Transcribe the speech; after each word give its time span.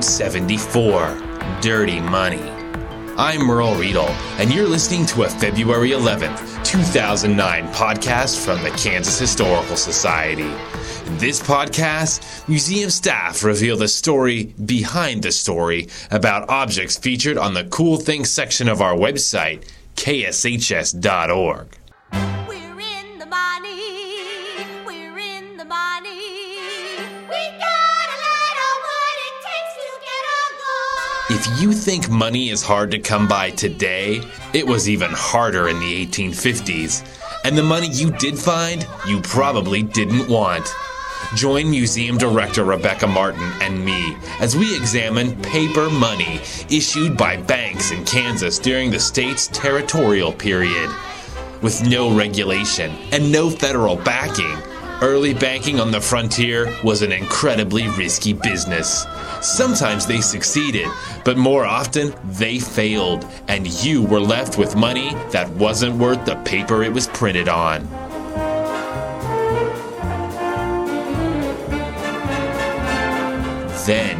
episode 0.00 0.30
74 0.30 1.60
Dirty 1.60 2.00
Money. 2.00 2.40
I'm 3.18 3.46
Merle 3.46 3.74
Riedel, 3.74 4.08
and 4.38 4.50
you're 4.50 4.66
listening 4.66 5.04
to 5.06 5.24
a 5.24 5.28
February 5.28 5.90
11th, 5.90 6.64
2009 6.64 7.68
podcast 7.68 8.42
from 8.42 8.62
the 8.62 8.70
Kansas 8.70 9.18
Historical 9.18 9.76
Society. 9.76 10.50
In 11.06 11.18
this 11.18 11.42
podcast, 11.42 12.48
museum 12.48 12.88
staff 12.88 13.44
reveal 13.44 13.76
the 13.76 13.88
story 13.88 14.54
behind 14.64 15.22
the 15.22 15.32
story 15.32 15.88
about 16.10 16.48
objects 16.48 16.96
featured 16.96 17.36
on 17.36 17.52
the 17.52 17.64
Cool 17.64 17.98
Things 17.98 18.30
section 18.30 18.68
of 18.68 18.80
our 18.80 18.94
website, 18.94 19.68
kshs.org. 19.96 21.79
If 31.32 31.62
you 31.62 31.72
think 31.72 32.10
money 32.10 32.48
is 32.48 32.60
hard 32.60 32.90
to 32.90 32.98
come 32.98 33.28
by 33.28 33.50
today, 33.50 34.20
it 34.52 34.66
was 34.66 34.88
even 34.88 35.12
harder 35.12 35.68
in 35.68 35.78
the 35.78 36.04
1850s. 36.04 37.06
And 37.44 37.56
the 37.56 37.62
money 37.62 37.86
you 37.86 38.10
did 38.10 38.36
find, 38.36 38.84
you 39.06 39.20
probably 39.20 39.84
didn't 39.84 40.28
want. 40.28 40.68
Join 41.36 41.70
Museum 41.70 42.18
Director 42.18 42.64
Rebecca 42.64 43.06
Martin 43.06 43.48
and 43.60 43.84
me 43.84 44.16
as 44.40 44.56
we 44.56 44.74
examine 44.74 45.40
paper 45.40 45.88
money 45.88 46.40
issued 46.68 47.16
by 47.16 47.36
banks 47.36 47.92
in 47.92 48.04
Kansas 48.04 48.58
during 48.58 48.90
the 48.90 48.98
state's 48.98 49.46
territorial 49.46 50.32
period. 50.32 50.90
With 51.62 51.86
no 51.86 52.12
regulation 52.12 52.90
and 53.12 53.30
no 53.30 53.50
federal 53.50 53.94
backing, 53.94 54.58
early 55.02 55.32
banking 55.32 55.80
on 55.80 55.90
the 55.90 56.00
frontier 56.00 56.76
was 56.84 57.02
an 57.02 57.12
incredibly 57.12 57.88
risky 57.88 58.32
business. 58.32 59.06
Sometimes 59.40 60.06
they 60.06 60.20
succeeded, 60.20 60.86
but 61.24 61.38
more 61.38 61.64
often 61.64 62.14
they 62.24 62.58
failed, 62.58 63.26
and 63.48 63.66
you 63.82 64.02
were 64.02 64.20
left 64.20 64.58
with 64.58 64.76
money 64.76 65.14
that 65.30 65.48
wasn't 65.50 65.96
worth 65.96 66.24
the 66.26 66.36
paper 66.44 66.82
it 66.82 66.92
was 66.92 67.08
printed 67.08 67.48
on. 67.48 67.86
Then, 73.86 74.16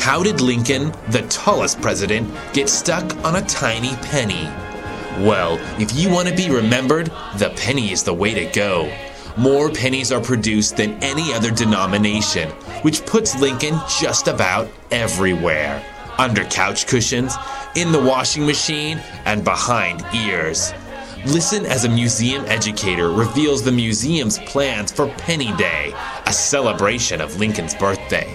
how 0.00 0.22
did 0.22 0.40
Lincoln, 0.40 0.92
the 1.08 1.24
tallest 1.30 1.80
president, 1.80 2.30
get 2.52 2.68
stuck 2.68 3.16
on 3.24 3.36
a 3.36 3.42
tiny 3.42 3.94
penny? 3.96 4.44
Well, 5.24 5.58
if 5.80 5.96
you 5.96 6.10
want 6.10 6.28
to 6.28 6.34
be 6.34 6.50
remembered, 6.50 7.06
the 7.36 7.54
penny 7.56 7.92
is 7.92 8.02
the 8.02 8.12
way 8.12 8.34
to 8.34 8.46
go. 8.52 8.92
More 9.36 9.68
pennies 9.70 10.12
are 10.12 10.20
produced 10.20 10.76
than 10.76 11.02
any 11.02 11.34
other 11.34 11.50
denomination, 11.50 12.50
which 12.82 13.04
puts 13.04 13.38
Lincoln 13.40 13.78
just 14.00 14.28
about 14.28 14.68
everywhere 14.90 15.84
under 16.18 16.44
couch 16.44 16.86
cushions, 16.86 17.34
in 17.74 17.92
the 17.92 18.00
washing 18.00 18.46
machine, 18.46 18.98
and 19.24 19.42
behind 19.44 20.04
ears. 20.14 20.72
Listen 21.26 21.64
as 21.66 21.84
a 21.84 21.88
museum 21.88 22.44
educator 22.46 23.10
reveals 23.10 23.62
the 23.62 23.72
museum's 23.72 24.38
plans 24.40 24.92
for 24.92 25.08
Penny 25.08 25.52
Day, 25.56 25.92
a 26.26 26.32
celebration 26.32 27.20
of 27.20 27.38
Lincoln's 27.40 27.74
birthday. 27.74 28.32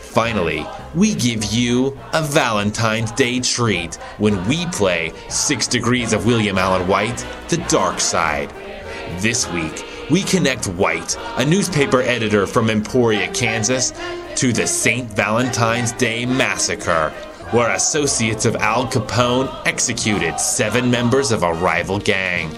Finally, 0.00 0.64
we 0.94 1.14
give 1.14 1.44
you 1.44 1.98
a 2.12 2.22
Valentine's 2.22 3.10
Day 3.12 3.40
treat 3.40 3.96
when 4.18 4.46
we 4.48 4.64
play 4.66 5.12
Six 5.28 5.66
Degrees 5.66 6.12
of 6.12 6.24
William 6.24 6.56
Allen 6.56 6.86
White, 6.86 7.26
The 7.48 7.56
Dark 7.68 7.98
Side. 7.98 8.52
This 9.20 9.50
week, 9.52 9.84
we 10.10 10.22
connect 10.22 10.66
White, 10.66 11.16
a 11.36 11.44
newspaper 11.44 12.00
editor 12.02 12.46
from 12.46 12.70
Emporia, 12.70 13.28
Kansas, 13.32 13.92
to 14.36 14.52
the 14.52 14.66
St. 14.66 15.08
Valentine's 15.10 15.92
Day 15.92 16.26
Massacre, 16.26 17.10
where 17.50 17.70
associates 17.70 18.46
of 18.46 18.56
Al 18.56 18.86
Capone 18.86 19.48
executed 19.66 20.40
seven 20.40 20.90
members 20.90 21.32
of 21.32 21.42
a 21.42 21.52
rival 21.54 21.98
gang. 21.98 22.50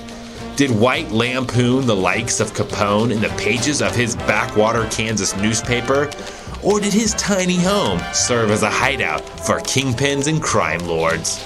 Did 0.56 0.70
White 0.70 1.10
lampoon 1.10 1.86
the 1.86 1.96
likes 1.96 2.40
of 2.40 2.52
Capone 2.52 3.12
in 3.12 3.20
the 3.20 3.28
pages 3.36 3.82
of 3.82 3.94
his 3.94 4.16
backwater 4.16 4.86
Kansas 4.86 5.36
newspaper? 5.36 6.10
Or 6.62 6.80
did 6.80 6.92
his 6.92 7.12
tiny 7.14 7.56
home 7.56 8.00
serve 8.12 8.50
as 8.50 8.62
a 8.62 8.70
hideout 8.70 9.20
for 9.46 9.60
kingpins 9.60 10.28
and 10.28 10.42
crime 10.42 10.80
lords? 10.80 11.44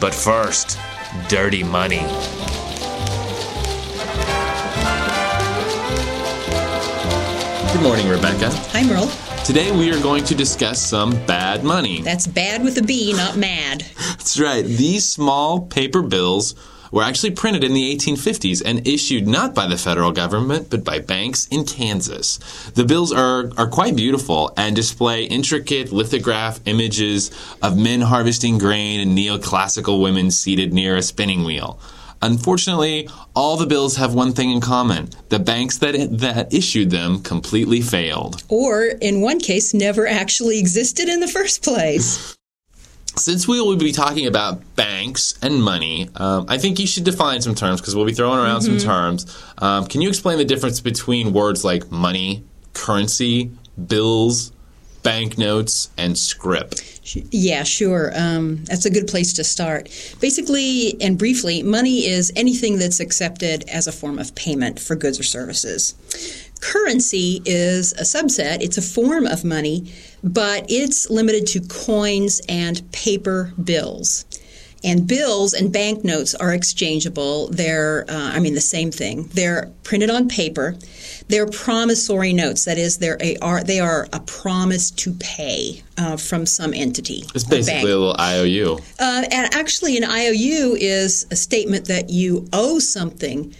But 0.00 0.14
first, 0.14 0.78
dirty 1.28 1.62
money. 1.62 2.04
Good 7.80 7.86
morning, 7.86 8.08
Rebecca. 8.08 8.50
Hi, 8.72 8.82
Merle. 8.82 9.10
Today 9.42 9.72
we 9.72 9.90
are 9.90 9.98
going 10.02 10.22
to 10.24 10.34
discuss 10.34 10.86
some 10.86 11.12
bad 11.24 11.64
money. 11.64 12.02
That's 12.02 12.26
bad 12.26 12.62
with 12.62 12.76
a 12.76 12.82
B, 12.82 13.14
not 13.14 13.38
mad. 13.38 13.86
That's 13.96 14.38
right. 14.38 14.62
These 14.62 15.08
small 15.08 15.62
paper 15.62 16.02
bills 16.02 16.54
were 16.92 17.02
actually 17.02 17.30
printed 17.30 17.64
in 17.64 17.72
the 17.72 17.96
1850s 17.96 18.60
and 18.62 18.86
issued 18.86 19.26
not 19.26 19.54
by 19.54 19.66
the 19.66 19.78
federal 19.78 20.12
government, 20.12 20.68
but 20.68 20.84
by 20.84 20.98
banks 20.98 21.48
in 21.48 21.64
Kansas. 21.64 22.36
The 22.74 22.84
bills 22.84 23.12
are, 23.12 23.50
are 23.56 23.68
quite 23.68 23.96
beautiful 23.96 24.52
and 24.58 24.76
display 24.76 25.24
intricate 25.24 25.90
lithograph 25.90 26.60
images 26.66 27.30
of 27.62 27.78
men 27.78 28.02
harvesting 28.02 28.58
grain 28.58 29.00
and 29.00 29.16
neoclassical 29.16 30.02
women 30.02 30.30
seated 30.30 30.74
near 30.74 30.96
a 30.96 31.02
spinning 31.02 31.44
wheel. 31.44 31.80
Unfortunately, 32.22 33.08
all 33.34 33.56
the 33.56 33.66
bills 33.66 33.96
have 33.96 34.14
one 34.14 34.32
thing 34.32 34.50
in 34.50 34.60
common. 34.60 35.08
The 35.30 35.38
banks 35.38 35.78
that, 35.78 36.18
that 36.18 36.52
issued 36.52 36.90
them 36.90 37.22
completely 37.22 37.80
failed. 37.80 38.42
Or, 38.48 38.84
in 38.84 39.20
one 39.20 39.40
case, 39.40 39.72
never 39.72 40.06
actually 40.06 40.58
existed 40.58 41.08
in 41.08 41.20
the 41.20 41.28
first 41.28 41.62
place. 41.62 42.36
Since 43.16 43.48
we 43.48 43.60
will 43.60 43.76
be 43.76 43.92
talking 43.92 44.26
about 44.26 44.76
banks 44.76 45.38
and 45.42 45.62
money, 45.62 46.08
um, 46.16 46.46
I 46.48 46.58
think 46.58 46.78
you 46.78 46.86
should 46.86 47.04
define 47.04 47.40
some 47.40 47.54
terms 47.54 47.80
because 47.80 47.96
we'll 47.96 48.06
be 48.06 48.12
throwing 48.14 48.38
around 48.38 48.62
some 48.62 48.78
terms. 48.78 49.26
Um, 49.58 49.86
can 49.86 50.00
you 50.00 50.08
explain 50.08 50.38
the 50.38 50.44
difference 50.44 50.80
between 50.80 51.32
words 51.32 51.64
like 51.64 51.90
money, 51.90 52.44
currency, 52.72 53.50
bills, 53.86 54.52
banknotes, 55.02 55.90
and 55.96 56.16
scrip? 56.16 56.74
Yeah, 57.30 57.64
sure. 57.64 58.12
Um, 58.14 58.64
that's 58.64 58.84
a 58.84 58.90
good 58.90 59.08
place 59.08 59.32
to 59.34 59.44
start. 59.44 59.88
Basically 60.20 61.00
and 61.00 61.18
briefly, 61.18 61.62
money 61.62 62.06
is 62.06 62.32
anything 62.36 62.78
that's 62.78 63.00
accepted 63.00 63.68
as 63.68 63.86
a 63.86 63.92
form 63.92 64.18
of 64.18 64.34
payment 64.34 64.78
for 64.78 64.94
goods 64.96 65.18
or 65.18 65.24
services. 65.24 65.94
Currency 66.60 67.40
is 67.46 67.92
a 67.94 68.02
subset, 68.02 68.60
it's 68.60 68.76
a 68.76 68.82
form 68.82 69.26
of 69.26 69.44
money, 69.44 69.90
but 70.22 70.66
it's 70.68 71.08
limited 71.08 71.46
to 71.48 71.60
coins 71.60 72.40
and 72.48 72.82
paper 72.92 73.52
bills. 73.64 74.26
And 74.82 75.06
bills 75.06 75.52
and 75.52 75.72
banknotes 75.72 76.34
are 76.34 76.54
exchangeable. 76.54 77.48
They're, 77.48 78.06
uh, 78.08 78.30
I 78.32 78.40
mean, 78.40 78.54
the 78.54 78.60
same 78.60 78.90
thing. 78.90 79.28
They're 79.34 79.70
printed 79.82 80.08
on 80.10 80.28
paper. 80.28 80.76
They're 81.28 81.46
promissory 81.46 82.32
notes. 82.32 82.64
That 82.64 82.78
is, 82.78 82.98
they're 82.98 83.18
a, 83.20 83.36
are, 83.38 83.62
they 83.62 83.78
are 83.78 84.08
a 84.12 84.20
promise 84.20 84.90
to 84.92 85.12
pay 85.20 85.82
uh, 85.98 86.16
from 86.16 86.46
some 86.46 86.72
entity. 86.72 87.24
It's 87.34 87.44
a 87.44 87.48
basically 87.48 87.74
bank. 87.74 87.84
a 87.84 87.86
little 87.88 88.16
IOU. 88.18 88.78
Uh, 88.98 89.24
and 89.30 89.54
actually, 89.54 89.96
an 89.96 90.04
IOU 90.04 90.76
is 90.80 91.26
a 91.30 91.36
statement 91.36 91.86
that 91.86 92.10
you 92.10 92.48
owe 92.52 92.78
something. 92.78 93.54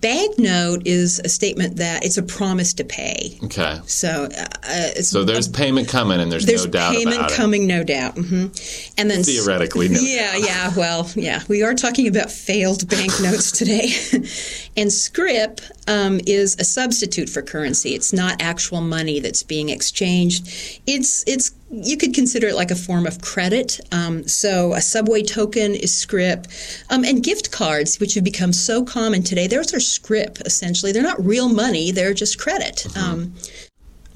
Banknote 0.00 0.86
is 0.86 1.20
a 1.24 1.28
statement 1.28 1.76
that 1.76 2.04
it's 2.04 2.16
a 2.16 2.22
promise 2.22 2.72
to 2.74 2.84
pay. 2.84 3.36
Okay. 3.44 3.80
So, 3.86 4.28
uh, 4.36 4.46
it's 4.62 5.08
So 5.08 5.24
there's 5.24 5.48
payment 5.48 5.88
coming, 5.88 6.20
and 6.20 6.30
there's, 6.30 6.46
there's 6.46 6.66
no 6.66 6.70
doubt 6.70 6.94
payment 6.94 7.30
coming, 7.32 7.66
no 7.66 7.82
doubt. 7.82 8.14
hmm 8.14 8.46
And 8.96 9.10
then 9.10 9.24
Theoretically, 9.24 9.88
no 9.88 9.98
yeah, 10.00 10.36
yeah. 10.36 10.72
Well, 10.76 11.10
yeah, 11.16 11.42
we 11.48 11.64
are 11.64 11.74
talking 11.74 12.06
about 12.06 12.30
failed 12.30 12.88
banknotes 12.88 13.50
today. 13.50 13.90
and 14.76 14.92
scrip 14.92 15.60
um, 15.88 16.20
is 16.26 16.56
a 16.60 16.64
substitute 16.64 17.28
for 17.28 17.42
currency. 17.42 17.94
It's 17.94 18.12
not 18.12 18.40
actual 18.40 18.80
money 18.80 19.18
that's 19.18 19.42
being 19.42 19.68
exchanged. 19.68 20.46
It's 20.86 21.24
it's 21.26 21.52
you 21.70 21.96
could 21.96 22.14
consider 22.14 22.48
it 22.48 22.54
like 22.54 22.70
a 22.70 22.76
form 22.76 23.06
of 23.06 23.20
credit. 23.20 23.80
Um, 23.92 24.26
so 24.26 24.72
a 24.72 24.80
subway 24.80 25.22
token 25.22 25.74
is 25.74 25.94
scrip, 25.94 26.46
um, 26.88 27.04
and 27.04 27.22
gift 27.22 27.50
cards, 27.50 28.00
which 28.00 28.14
have 28.14 28.24
become 28.24 28.52
so 28.52 28.84
common 28.84 29.22
today, 29.22 29.46
those 29.46 29.74
are 29.74 29.80
scrip 29.92 30.38
essentially. 30.44 30.92
They're 30.92 31.02
not 31.02 31.24
real 31.24 31.48
money; 31.48 31.90
they're 31.90 32.14
just 32.14 32.38
credit. 32.38 32.86
Um, 32.96 33.34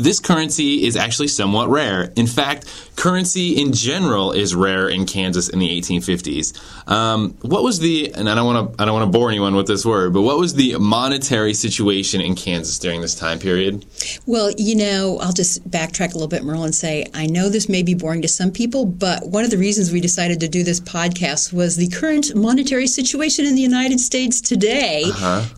This 0.03 0.19
currency 0.19 0.85
is 0.85 0.97
actually 0.97 1.29
somewhat 1.29 1.69
rare. 1.69 2.13
In 2.17 2.27
fact, 2.27 2.67
currency 2.97 3.61
in 3.61 3.73
general 3.73 4.33
is 4.33 4.53
rare 4.53 4.89
in 4.89 5.07
Kansas 5.07 5.49
in 5.49 5.61
the 5.61 5.81
1850s. 5.81 6.91
Um, 6.91 7.39
what 7.43 7.63
was 7.63 7.79
the 7.79 8.13
and 8.15 8.29
I 8.29 8.35
don't 8.35 8.47
want 8.47 8.77
to 8.77 8.83
I 8.83 8.85
don't 8.85 8.95
want 8.95 9.13
to 9.13 9.17
bore 9.17 9.29
anyone 9.29 9.55
with 9.55 9.69
this 9.69 9.87
word, 9.87 10.13
but 10.13 10.23
what 10.23 10.39
was 10.39 10.55
the 10.55 10.77
monetary 10.79 11.55
situation 11.55 12.21
in 12.21 12.35
Kansas 12.35 12.81
during 12.81 13.01
this 13.01 13.15
time 13.15 13.39
period? 13.39 13.87
Well, 14.27 14.51
you 14.59 14.75
know, 14.75 15.21
I'll 15.23 15.33
just 15.33 15.71
backtrack 15.71 16.11
a 16.11 16.15
little 16.15 16.27
bit, 16.27 16.43
Merle, 16.43 16.65
and 16.65 16.75
say 16.75 17.07
I 17.15 17.27
know 17.27 17.49
this 17.49 17.69
may 17.69 17.85
be 17.85 17.95
boring 17.95 18.23
to 18.23 18.29
some 18.29 18.51
people, 18.51 18.85
but 18.85 19.29
one 19.29 19.45
of 19.45 19.51
the 19.51 19.59
reasons 19.59 19.93
we 19.93 20.01
decided 20.01 20.41
to 20.41 20.49
do 20.49 20.65
this 20.65 20.81
podcast 20.81 21.53
was 21.53 21.77
the 21.77 21.89
current 21.91 22.35
monetary 22.35 22.89
situation 22.89 23.45
in 23.45 23.55
the 23.55 23.63
United 23.63 24.01
States 24.01 24.41
today 24.41 25.05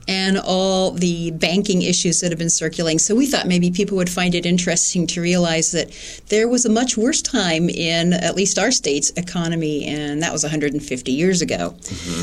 and 0.06 0.38
all 0.38 0.90
the 0.90 1.30
banking 1.30 1.80
issues 1.80 2.20
that 2.20 2.30
have 2.30 2.38
been 2.38 2.50
circulating. 2.50 2.98
So 2.98 3.14
we 3.14 3.24
thought 3.24 3.46
maybe 3.46 3.70
people 3.70 3.96
would 3.96 4.10
find 4.10 4.33
find 4.34 4.46
it 4.46 4.48
interesting 4.48 5.06
to 5.06 5.20
realize 5.20 5.70
that 5.72 5.90
there 6.28 6.48
was 6.48 6.64
a 6.64 6.68
much 6.68 6.96
worse 6.96 7.22
time 7.22 7.68
in 7.68 8.12
at 8.12 8.34
least 8.34 8.58
our 8.58 8.70
state's 8.72 9.10
economy, 9.10 9.84
and 9.86 10.22
that 10.22 10.32
was 10.32 10.42
150 10.42 11.12
years 11.12 11.40
ago. 11.42 11.74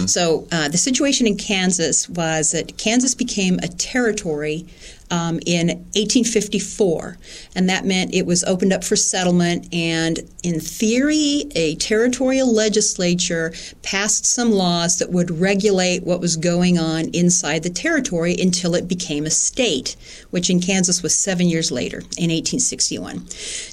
So 0.08 0.48
uh, 0.52 0.68
the 0.70 0.78
situation 0.78 1.28
in 1.28 1.38
Kansas 1.38 2.10
was 2.10 2.52
that 2.52 2.78
Kansas 2.78 3.16
became 3.16 3.60
a 3.60 3.68
territory 3.68 4.66
um, 5.12 5.40
in 5.46 5.68
1854, 5.68 7.18
and 7.56 7.70
that 7.70 7.86
meant 7.86 8.16
it 8.16 8.26
was 8.26 8.44
opened 8.46 8.74
up 8.74 8.84
for 8.84 8.96
settlement. 8.96 9.68
And 9.74 10.20
in 10.44 10.60
theory, 10.60 11.44
a 11.54 11.76
territorial 11.76 12.52
legislature 12.52 13.54
passed 13.84 14.26
some 14.26 14.52
laws 14.52 14.98
that 15.00 15.12
would 15.12 15.30
regulate 15.30 16.04
what 16.04 16.22
was 16.22 16.38
going 16.38 16.80
on 16.80 17.10
inside 17.14 17.64
the 17.64 17.70
territory 17.70 18.36
until 18.40 18.74
it 18.74 18.88
became 18.88 19.26
a 19.26 19.30
state, 19.30 19.96
which 20.32 20.50
in 20.50 20.62
Kansas 20.62 21.04
was 21.04 21.14
seven 21.14 21.48
years 21.48 21.72
later 21.72 21.98
in 21.98 22.32
1861. 22.32 23.28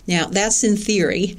Now, 0.06 0.26
that's 0.26 0.64
in 0.64 0.76
theory. 0.76 1.36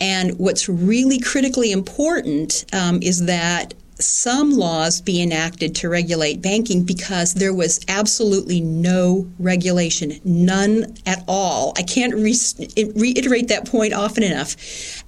And 0.00 0.38
what's 0.38 0.68
really 0.68 1.18
critically 1.18 1.72
important 1.72 2.66
um, 2.72 3.00
is 3.02 3.26
that 3.26 3.72
some 3.98 4.52
laws 4.52 5.00
be 5.00 5.22
enacted 5.22 5.74
to 5.76 5.88
regulate 5.88 6.42
banking 6.42 6.84
because 6.84 7.34
there 7.34 7.54
was 7.54 7.80
absolutely 7.88 8.60
no 8.60 9.26
regulation, 9.38 10.20
none 10.24 10.96
at 11.06 11.24
all. 11.26 11.72
I 11.76 11.82
can't 11.82 12.14
re- 12.14 12.36
reiterate 12.94 13.48
that 13.48 13.66
point 13.66 13.94
often 13.94 14.22
enough 14.22 14.56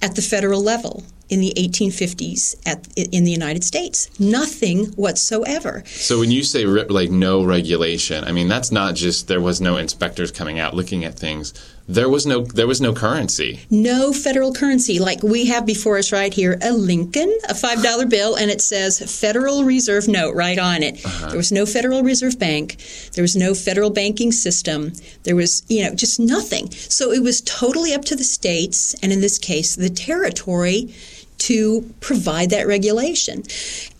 at 0.02 0.14
the 0.14 0.22
federal 0.22 0.62
level 0.62 1.04
in 1.28 1.40
the 1.40 1.52
1850s 1.56 2.56
at, 2.66 2.88
in 2.96 3.24
the 3.24 3.30
United 3.30 3.62
States. 3.62 4.08
Nothing 4.18 4.86
whatsoever. 4.92 5.82
So 5.86 6.18
when 6.18 6.30
you 6.30 6.42
say 6.42 6.64
like 6.64 7.10
no 7.10 7.44
regulation, 7.44 8.24
I 8.24 8.32
mean 8.32 8.48
that's 8.48 8.72
not 8.72 8.94
just 8.94 9.28
there 9.28 9.40
was 9.40 9.60
no 9.60 9.76
inspectors 9.76 10.30
coming 10.30 10.58
out 10.58 10.74
looking 10.74 11.04
at 11.04 11.14
things. 11.14 11.52
There 11.88 12.10
was 12.10 12.26
no 12.26 12.42
there 12.42 12.66
was 12.66 12.82
no 12.82 12.92
currency. 12.92 13.60
No 13.70 14.12
federal 14.12 14.52
currency 14.52 14.98
like 14.98 15.22
we 15.22 15.46
have 15.46 15.64
before 15.64 15.96
us 15.96 16.12
right 16.12 16.32
here 16.32 16.58
a 16.60 16.70
Lincoln, 16.70 17.34
a 17.48 17.54
five 17.54 17.82
dollar 17.82 18.04
bill, 18.04 18.34
and 18.34 18.50
it 18.50 18.60
says 18.60 18.98
Federal 19.20 19.64
Reserve 19.64 20.06
note 20.06 20.34
right 20.34 20.58
on 20.58 20.82
it. 20.82 21.02
Uh-huh. 21.02 21.28
There 21.28 21.38
was 21.38 21.50
no 21.50 21.64
Federal 21.64 22.02
Reserve 22.02 22.38
Bank. 22.38 22.76
There 23.14 23.22
was 23.22 23.36
no 23.36 23.54
federal 23.54 23.88
banking 23.88 24.32
system. 24.32 24.92
There 25.22 25.34
was 25.34 25.62
you 25.68 25.82
know 25.82 25.94
just 25.94 26.20
nothing. 26.20 26.70
So 26.72 27.10
it 27.10 27.22
was 27.22 27.40
totally 27.40 27.94
up 27.94 28.04
to 28.06 28.16
the 28.16 28.24
states, 28.24 28.94
and 29.02 29.10
in 29.10 29.22
this 29.22 29.38
case, 29.38 29.74
the 29.74 29.88
territory 29.88 30.94
to 31.38 31.82
provide 32.00 32.50
that 32.50 32.66
regulation. 32.66 33.42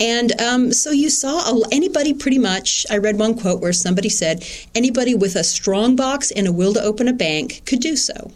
And 0.00 0.38
um, 0.40 0.72
so 0.72 0.90
you 0.90 1.08
saw 1.10 1.62
anybody 1.72 2.12
pretty 2.14 2.38
much, 2.38 2.86
I 2.90 2.98
read 2.98 3.18
one 3.18 3.38
quote 3.38 3.60
where 3.60 3.72
somebody 3.72 4.08
said, 4.08 4.44
anybody 4.74 5.14
with 5.14 5.36
a 5.36 5.44
strong 5.44 5.96
box 5.96 6.30
and 6.30 6.46
a 6.46 6.52
will 6.52 6.74
to 6.74 6.82
open 6.82 7.08
a 7.08 7.12
bank 7.12 7.62
could 7.64 7.80
do 7.80 7.96
so. 7.96 8.32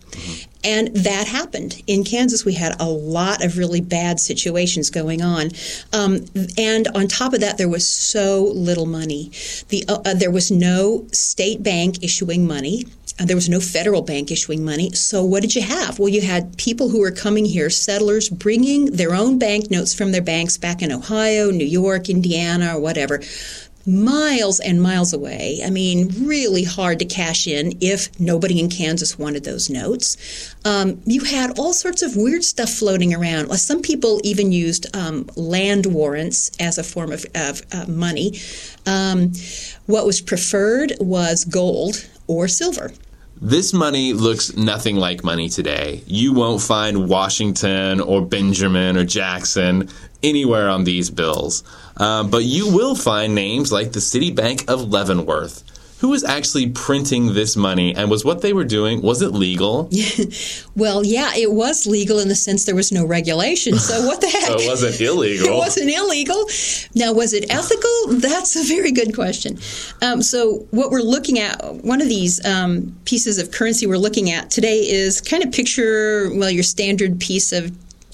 And 0.64 0.94
that 0.94 1.26
happened. 1.26 1.82
In 1.88 2.04
Kansas, 2.04 2.44
we 2.44 2.54
had 2.54 2.80
a 2.80 2.88
lot 2.88 3.44
of 3.44 3.58
really 3.58 3.80
bad 3.80 4.20
situations 4.20 4.90
going 4.90 5.20
on. 5.20 5.50
Um, 5.92 6.26
and 6.56 6.86
on 6.94 7.08
top 7.08 7.32
of 7.34 7.40
that, 7.40 7.58
there 7.58 7.68
was 7.68 7.88
so 7.88 8.44
little 8.54 8.86
money. 8.86 9.32
The, 9.68 9.84
uh, 9.88 9.98
uh, 10.04 10.14
there 10.14 10.30
was 10.30 10.52
no 10.52 11.06
state 11.12 11.64
bank 11.64 12.02
issuing 12.04 12.46
money. 12.46 12.84
Uh, 13.18 13.24
there 13.24 13.36
was 13.36 13.48
no 13.48 13.60
federal 13.60 14.02
bank 14.02 14.30
issuing 14.30 14.64
money. 14.64 14.90
So 14.92 15.24
what 15.24 15.42
did 15.42 15.54
you 15.54 15.62
have? 15.62 15.98
Well, 15.98 16.08
you 16.08 16.22
had 16.22 16.56
people 16.56 16.88
who 16.88 17.00
were 17.00 17.10
coming 17.10 17.44
here, 17.44 17.70
settlers, 17.70 18.28
bringing 18.28 18.86
their 18.86 19.14
own 19.14 19.38
banknotes 19.38 19.94
from 19.94 20.12
their 20.12 20.22
banks 20.22 20.56
back 20.56 20.82
in 20.82 20.92
Ohio, 20.92 21.50
New 21.50 21.66
York, 21.66 22.08
Indiana, 22.08 22.76
or 22.76 22.80
whatever 22.80 23.20
miles 23.86 24.60
and 24.60 24.80
miles 24.80 25.12
away. 25.12 25.60
I 25.64 25.70
mean, 25.70 26.08
really 26.26 26.64
hard 26.64 26.98
to 27.00 27.04
cash 27.04 27.46
in 27.46 27.78
if 27.80 28.08
nobody 28.20 28.60
in 28.60 28.68
Kansas 28.68 29.18
wanted 29.18 29.44
those 29.44 29.68
notes. 29.68 30.54
Um, 30.64 31.00
you 31.04 31.24
had 31.24 31.58
all 31.58 31.72
sorts 31.72 32.02
of 32.02 32.16
weird 32.16 32.44
stuff 32.44 32.70
floating 32.70 33.14
around. 33.14 33.50
Some 33.56 33.82
people 33.82 34.20
even 34.24 34.52
used 34.52 34.94
um, 34.94 35.28
land 35.36 35.86
warrants 35.86 36.50
as 36.60 36.78
a 36.78 36.84
form 36.84 37.12
of, 37.12 37.26
of 37.34 37.62
uh, 37.72 37.86
money. 37.88 38.38
Um, 38.86 39.32
what 39.86 40.06
was 40.06 40.20
preferred 40.20 40.94
was 41.00 41.44
gold 41.44 42.08
or 42.32 42.48
silver. 42.48 42.92
This 43.40 43.72
money 43.72 44.12
looks 44.12 44.56
nothing 44.56 44.96
like 44.96 45.24
money 45.24 45.48
today. 45.48 46.02
You 46.06 46.32
won't 46.32 46.62
find 46.62 47.08
Washington 47.08 48.00
or 48.00 48.24
Benjamin 48.24 48.96
or 48.96 49.04
Jackson 49.04 49.88
anywhere 50.22 50.68
on 50.68 50.84
these 50.84 51.10
bills. 51.10 51.64
Um, 51.96 52.30
but 52.30 52.44
you 52.44 52.72
will 52.72 52.94
find 52.94 53.34
names 53.34 53.72
like 53.72 53.92
the 53.92 54.00
City 54.00 54.30
Bank 54.30 54.70
of 54.70 54.90
Leavenworth. 54.90 55.64
Who 56.02 56.08
was 56.08 56.24
actually 56.24 56.68
printing 56.70 57.32
this 57.32 57.56
money 57.56 57.94
and 57.94 58.10
was 58.10 58.24
what 58.24 58.42
they 58.42 58.52
were 58.52 58.64
doing, 58.64 59.02
was 59.02 59.22
it 59.22 59.28
legal? 59.28 59.88
well, 60.76 61.06
yeah, 61.06 61.30
it 61.36 61.52
was 61.52 61.86
legal 61.86 62.18
in 62.18 62.26
the 62.26 62.34
sense 62.34 62.64
there 62.64 62.74
was 62.74 62.90
no 62.90 63.06
regulation. 63.06 63.78
So 63.78 64.04
what 64.04 64.20
the 64.20 64.26
heck? 64.32 64.42
so 64.42 64.56
it 64.58 64.66
wasn't 64.66 65.00
illegal. 65.00 65.46
it 65.46 65.56
wasn't 65.56 65.90
illegal. 65.90 66.48
Now, 66.96 67.12
was 67.12 67.32
it 67.32 67.46
ethical? 67.50 68.18
That's 68.18 68.56
a 68.56 68.64
very 68.64 68.90
good 68.90 69.14
question. 69.14 69.60
Um, 70.02 70.22
so 70.22 70.66
what 70.72 70.90
we're 70.90 71.02
looking 71.02 71.38
at, 71.38 71.64
one 71.84 72.02
of 72.02 72.08
these 72.08 72.44
um, 72.44 72.96
pieces 73.04 73.38
of 73.38 73.52
currency 73.52 73.86
we're 73.86 73.96
looking 73.96 74.28
at 74.32 74.50
today 74.50 74.80
is 74.80 75.20
kind 75.20 75.44
of 75.44 75.52
picture, 75.52 76.32
well, 76.34 76.50
your 76.50 76.64
standard 76.64 77.20
piece 77.20 77.52
of 77.52 77.70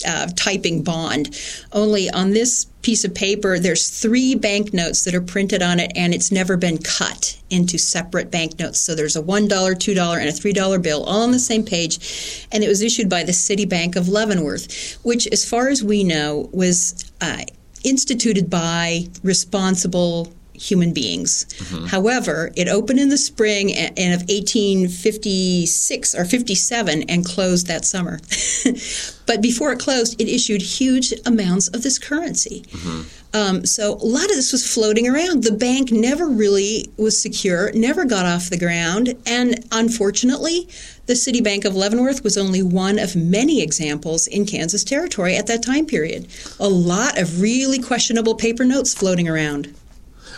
uh, 0.07 0.29
typing 0.37 0.83
bond. 0.83 1.39
Only 1.73 2.11
on 2.11 2.31
this 2.31 2.67
piece 2.83 3.05
of 3.05 3.15
paper, 3.15 3.59
there's 3.59 3.89
three 3.89 4.35
banknotes 4.35 5.05
that 5.05 5.15
are 5.15 5.21
printed 5.21 5.63
on 5.63 5.81
it, 5.81 5.93
and 5.95 6.15
it's 6.15 6.31
never 6.31 6.57
been 6.57 6.79
cut 6.79 7.39
into 7.51 7.79
separate 7.79 8.31
banknotes. 8.31 8.81
So 8.81 8.95
there's 8.95 9.17
a 9.17 9.23
$1, 9.23 9.49
$2, 9.49 10.19
and 10.19 10.29
a 10.29 10.33
$3 10.33 10.83
bill 10.83 11.05
all 11.05 11.23
on 11.23 11.33
the 11.33 11.39
same 11.39 11.65
page, 11.65 12.47
and 12.53 12.63
it 12.63 12.69
was 12.69 12.83
issued 12.83 13.09
by 13.09 13.25
the 13.25 13.33
City 13.33 13.65
Bank 13.65 13.97
of 13.97 14.09
Leavenworth, 14.09 14.99
which, 15.03 15.27
as 15.29 15.49
far 15.49 15.69
as 15.69 15.83
we 15.83 16.05
know, 16.05 16.49
was 16.53 17.11
uh, 17.21 17.43
instituted 17.85 18.49
by 18.51 19.09
responsible 19.23 20.33
human 20.59 20.93
beings. 20.93 21.47
Mm-hmm. 21.59 21.87
However, 21.87 22.51
it 22.57 22.69
opened 22.69 23.01
in 23.01 23.09
the 23.09 23.19
spring 23.19 23.75
and 23.75 24.15
of 24.15 24.21
1856 24.29 26.15
or 26.15 26.25
57 26.25 27.03
and 27.03 27.25
closed 27.25 27.67
that 27.67 27.85
summer. 27.85 28.21
but 29.27 29.41
before 29.41 29.73
it 29.73 29.79
closed, 29.79 30.21
it 30.21 30.29
issued 30.29 30.63
huge 30.63 31.13
amounts 31.27 31.69
of 31.69 31.83
this 31.83 31.99
currency. 31.99 32.63
Mm-hmm. 32.69 33.03
Um, 33.35 33.67
so 33.67 33.95
a 33.95 34.07
lot 34.07 34.25
of 34.25 34.37
this 34.37 34.53
was 34.53 34.67
floating 34.67 35.07
around. 35.07 35.45
The 35.45 35.53
bank 35.53 35.93
never 35.93 36.27
really 36.27 36.91
was 36.97 37.21
secure, 37.21 37.71
never 37.73 38.05
got 38.05 38.25
off 38.25 38.49
the 38.49 38.59
ground, 38.59 39.15
and 39.27 39.65
unfortunately, 39.71 40.69
the 41.07 41.17
City 41.17 41.41
Bank 41.41 41.65
of 41.65 41.75
Leavenworth 41.75 42.25
was 42.25 42.39
only 42.39 42.63
one 42.63 42.99
of 42.99 43.17
many 43.17 43.63
examples 43.63 44.27
in 44.27 44.47
Kansas 44.47 44.85
Territory 44.85 45.37
at 45.37 45.47
that 45.47 45.63
time 45.63 45.87
period. 45.87 46.27
A 46.59 46.69
lot 46.69 47.19
of 47.19 47.41
really 47.41 47.79
questionable 47.79 48.35
paper 48.35 48.65
notes 48.65 48.95
floating 48.95 49.29
around. 49.29 49.75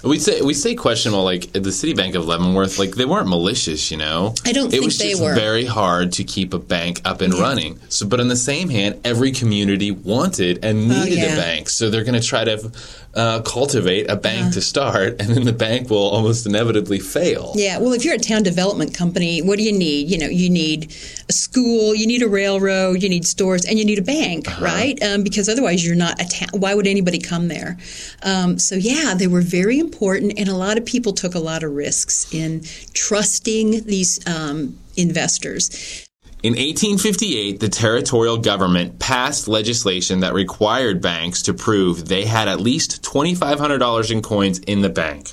We 0.03 0.19
say 0.19 0.41
we 0.41 0.55
say 0.55 0.75
questionable 0.75 1.25
like 1.25 1.53
the 1.53 1.71
City 1.73 1.93
Bank 1.93 2.15
of 2.15 2.27
Leavenworth, 2.27 2.79
like 2.79 2.95
they 2.95 3.05
weren't 3.05 3.29
malicious, 3.29 3.91
you 3.91 3.99
know. 3.99 4.35
I 4.47 4.53
don't 4.53 4.69
it 4.69 4.71
think 4.73 4.85
was 4.87 4.99
they 4.99 5.11
just 5.11 5.23
were. 5.23 5.35
very 5.35 5.67
hard 5.67 6.13
to 6.13 6.25
keep 6.25 6.55
a 6.55 6.59
bank 6.59 7.03
up 7.05 7.21
and 7.21 7.35
Yeah. 7.35 7.41
running. 7.43 7.79
So, 7.91 8.07
but 8.07 8.19
on 8.19 8.29
the 8.29 8.37
same 8.37 8.71
hand, 8.71 8.99
every 9.05 9.31
community 9.33 9.91
wanted 9.91 10.65
and 10.65 10.89
needed 10.89 11.19
Oh, 11.19 11.27
yeah. 11.27 11.33
a 11.35 11.37
bank, 11.37 11.69
so 11.69 11.91
they're 11.91 12.05
going 12.05 12.21
to 12.21 12.27
try 12.27 12.45
to 12.45 12.73
uh, 13.13 13.41
cultivate 13.43 14.09
a 14.09 14.15
bank 14.17 14.55
to 14.55 14.61
start, 14.61 15.21
and 15.21 15.29
then 15.35 15.45
the 15.45 15.53
bank 15.53 15.91
will 15.91 15.99
almost 16.09 16.47
inevitably 16.47 17.01
fail. 17.01 17.53
Yeah, 17.57 17.79
well, 17.79 17.93
if 17.93 18.05
you're 18.05 18.15
a 18.15 18.19
town 18.19 18.43
development 18.45 18.95
company, 18.95 19.43
what 19.43 19.59
do 19.59 19.65
you 19.65 19.73
need? 19.73 20.09
You 20.09 20.17
know, 20.19 20.29
you 20.29 20.49
need 20.49 20.95
a 21.29 21.33
school, 21.33 21.93
you 21.95 22.07
need 22.07 22.23
a 22.23 22.29
railroad, 22.29 23.03
you 23.03 23.09
need 23.09 23.27
stores, 23.27 23.65
and 23.67 23.79
you 23.81 23.85
need 23.85 23.99
a 23.99 24.03
bank, 24.03 24.47
right? 24.61 24.97
Um, 25.03 25.25
because 25.25 25.49
otherwise, 25.49 25.85
you're 25.85 25.97
not 25.97 26.21
a 26.23 26.25
town. 26.29 26.49
Why 26.53 26.73
would 26.75 26.87
anybody 26.87 27.19
come 27.19 27.49
there? 27.49 27.77
Um, 28.23 28.59
so, 28.61 28.77
yeah, 28.77 29.15
they 29.15 29.27
were 29.27 29.43
very 29.43 29.81
important, 29.91 30.39
and 30.39 30.49
a 30.49 30.55
lot 30.55 30.79
of 30.79 30.87
people 30.87 31.13
took 31.13 31.35
a 31.35 31.41
lot 31.41 31.65
of 31.65 31.73
risks 31.73 32.33
in 32.33 32.63
trusting 32.95 33.83
these 33.85 34.25
um, 34.27 34.79
investors. 34.97 36.07
In 36.43 36.53
1858, 36.53 37.61
the 37.61 37.69
territorial 37.69 38.39
government 38.39 38.99
passed 38.99 39.49
legislation 39.49 40.21
that 40.21 40.33
required 40.33 41.03
banks 41.03 41.43
to 41.43 41.53
prove 41.53 42.07
they 42.09 42.25
had 42.25 42.49
at 42.49 42.61
least 42.61 43.03
$2,500 43.03 44.11
in 44.11 44.23
coins 44.23 44.59
in 44.61 44.81
the 44.81 44.89
bank. 44.89 45.33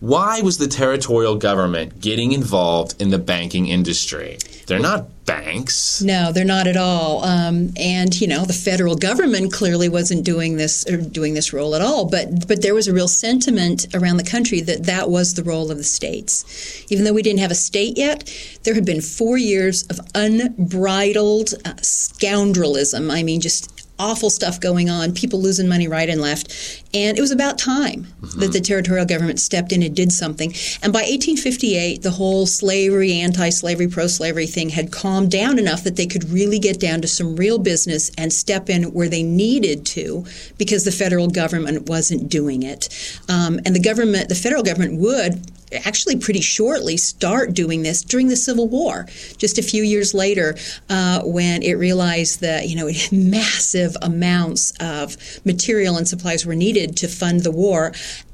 Why 0.00 0.40
was 0.40 0.56
the 0.56 0.66
territorial 0.66 1.36
government 1.36 2.00
getting 2.00 2.32
involved 2.32 3.00
in 3.00 3.10
the 3.10 3.18
banking 3.18 3.68
industry? 3.68 4.38
They're 4.70 4.78
not 4.78 5.26
banks. 5.26 6.00
No, 6.00 6.32
they're 6.32 6.44
not 6.44 6.66
at 6.68 6.76
all. 6.76 7.24
Um, 7.24 7.70
and 7.76 8.18
you 8.20 8.28
know, 8.28 8.44
the 8.44 8.52
federal 8.52 8.94
government 8.94 9.52
clearly 9.52 9.88
wasn't 9.88 10.24
doing 10.24 10.56
this 10.56 10.84
doing 10.84 11.34
this 11.34 11.52
role 11.52 11.74
at 11.74 11.82
all. 11.82 12.04
But 12.04 12.46
but 12.46 12.62
there 12.62 12.74
was 12.74 12.86
a 12.86 12.94
real 12.94 13.08
sentiment 13.08 13.86
around 13.94 14.18
the 14.18 14.24
country 14.24 14.60
that 14.60 14.84
that 14.84 15.10
was 15.10 15.34
the 15.34 15.42
role 15.42 15.72
of 15.72 15.76
the 15.76 15.84
states. 15.84 16.84
Even 16.88 17.04
though 17.04 17.12
we 17.12 17.22
didn't 17.22 17.40
have 17.40 17.50
a 17.50 17.56
state 17.56 17.98
yet, 17.98 18.32
there 18.62 18.74
had 18.74 18.84
been 18.86 19.00
four 19.00 19.36
years 19.36 19.86
of 19.88 19.98
unbridled 20.14 21.54
uh, 21.64 21.74
scoundrelism. 21.80 23.12
I 23.12 23.24
mean, 23.24 23.40
just 23.40 23.79
awful 24.00 24.30
stuff 24.30 24.58
going 24.58 24.88
on, 24.88 25.12
people 25.12 25.40
losing 25.40 25.68
money 25.68 25.86
right 25.86 26.08
and 26.08 26.20
left. 26.20 26.82
And 26.94 27.16
it 27.16 27.20
was 27.20 27.30
about 27.30 27.58
time 27.58 28.06
that 28.36 28.52
the 28.52 28.60
territorial 28.60 29.06
government 29.06 29.38
stepped 29.38 29.72
in 29.72 29.82
and 29.82 29.94
did 29.94 30.10
something. 30.10 30.50
And 30.82 30.92
by 30.92 31.00
1858, 31.00 32.02
the 32.02 32.10
whole 32.10 32.46
slavery, 32.46 33.12
anti 33.12 33.50
slavery, 33.50 33.86
pro 33.86 34.06
slavery 34.06 34.46
thing 34.46 34.70
had 34.70 34.90
calmed 34.90 35.30
down 35.30 35.58
enough 35.58 35.84
that 35.84 35.96
they 35.96 36.06
could 36.06 36.24
really 36.30 36.58
get 36.58 36.80
down 36.80 37.02
to 37.02 37.08
some 37.08 37.36
real 37.36 37.58
business 37.58 38.10
and 38.16 38.32
step 38.32 38.70
in 38.70 38.84
where 38.92 39.08
they 39.08 39.22
needed 39.22 39.84
to 39.86 40.24
because 40.58 40.84
the 40.84 40.92
federal 40.92 41.28
government 41.28 41.88
wasn't 41.88 42.28
doing 42.28 42.62
it. 42.62 42.88
Um, 43.28 43.60
and 43.64 43.74
the 43.74 43.80
government, 43.80 44.28
the 44.28 44.34
federal 44.34 44.62
government 44.62 44.98
would 44.98 45.40
actually 45.72 46.16
pretty 46.16 46.40
shortly 46.40 46.96
start 46.96 47.54
doing 47.54 47.82
this 47.82 48.02
during 48.02 48.28
the 48.28 48.36
Civil 48.36 48.68
War. 48.68 49.06
Just 49.36 49.58
a 49.58 49.62
few 49.62 49.82
years 49.82 50.14
later, 50.14 50.56
uh, 50.88 51.22
when 51.22 51.62
it 51.62 51.74
realized 51.74 52.40
that 52.40 52.68
you 52.68 52.76
know 52.76 52.90
massive 53.12 53.96
amounts 54.02 54.72
of 54.80 55.16
material 55.44 55.96
and 55.96 56.06
supplies 56.06 56.46
were 56.46 56.54
needed 56.54 56.96
to 56.98 57.08
fund 57.08 57.40
the 57.40 57.50
war. 57.50 57.92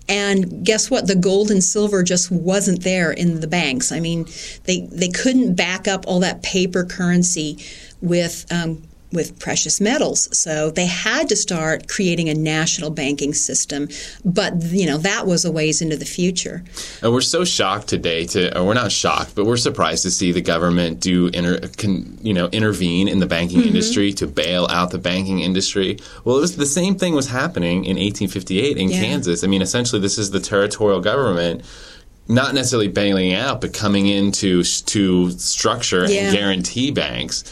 And 0.09 0.64
guess 0.64 0.88
what? 0.88 1.09
The 1.09 1.16
gold 1.16 1.50
and 1.50 1.62
silver 1.62 2.05
just 2.05 2.31
wasn't 2.31 2.85
there 2.85 3.11
in 3.11 3.40
the 3.40 3.49
banks. 3.49 3.90
I 3.90 3.99
mean, 3.99 4.26
they 4.64 4.83
they 4.93 5.09
couldn't 5.09 5.55
back 5.55 5.88
up 5.88 6.05
all 6.07 6.21
that 6.21 6.43
paper 6.43 6.85
currency 6.85 7.59
with 8.00 8.47
um, 8.52 8.83
with 9.13 9.39
precious 9.39 9.81
metals. 9.81 10.29
So 10.37 10.71
they 10.71 10.87
had 10.87 11.29
to 11.29 11.37
start 11.37 11.89
creating 11.89 12.29
a 12.29 12.35
national 12.35 12.91
banking 12.91 13.33
system. 13.35 13.89
But, 14.25 14.61
you 14.65 14.85
know, 14.87 14.99
that 14.99 15.27
was 15.27 15.45
a 15.45 15.53
ways 15.53 15.81
into 15.81 15.97
the 15.97 16.05
future. 16.05 16.65
And 17.03 17.13
we're 17.13 17.21
so 17.21 17.45
shocked 17.45 17.89
today 17.89 18.27
to, 18.27 18.59
or 18.59 18.65
we're 18.67 18.75
not 18.75 18.91
shocked, 18.93 19.35
but 19.35 19.45
we're 19.47 19.57
surprised 19.57 20.03
to 20.03 20.11
see 20.11 20.33
the 20.33 20.41
government 20.43 21.01
do, 21.01 21.29
inter, 21.29 21.61
can, 21.77 22.19
you 22.21 22.35
know, 22.35 22.47
intervene 22.49 23.09
in 23.09 23.21
the 23.21 23.27
banking 23.27 23.59
Mm-hmm. 23.61 23.69
industry 23.69 24.13
to 24.15 24.27
bail 24.27 24.67
out 24.71 24.91
the 24.91 24.99
banking 24.99 25.41
industry. 25.41 25.99
Well, 26.25 26.37
it 26.37 26.41
was 26.41 26.57
the 26.57 26.67
same 26.67 26.97
thing 26.97 27.15
was 27.15 27.29
happening 27.29 27.85
in 27.85 27.97
1858 27.97 28.77
in 28.77 28.89
Yeah. 28.91 29.01
Kansas. 29.01 29.45
I 29.45 29.47
mean, 29.47 29.63
essentially, 29.63 30.01
this 30.03 30.19
is 30.19 30.31
the 30.33 30.41
territorial 30.41 31.01
government. 31.01 31.63
Not 32.29 32.55
necessarily 32.55 32.89
bailing 32.89 33.33
out, 33.35 33.61
but 33.61 33.73
coming 33.73 34.09
in 34.09 34.33
to, 34.33 34.65
to 34.65 35.31
structure 35.31 36.05
Yeah. 36.07 36.23
and 36.29 36.37
guarantee 36.37 36.91
banks. 36.91 37.45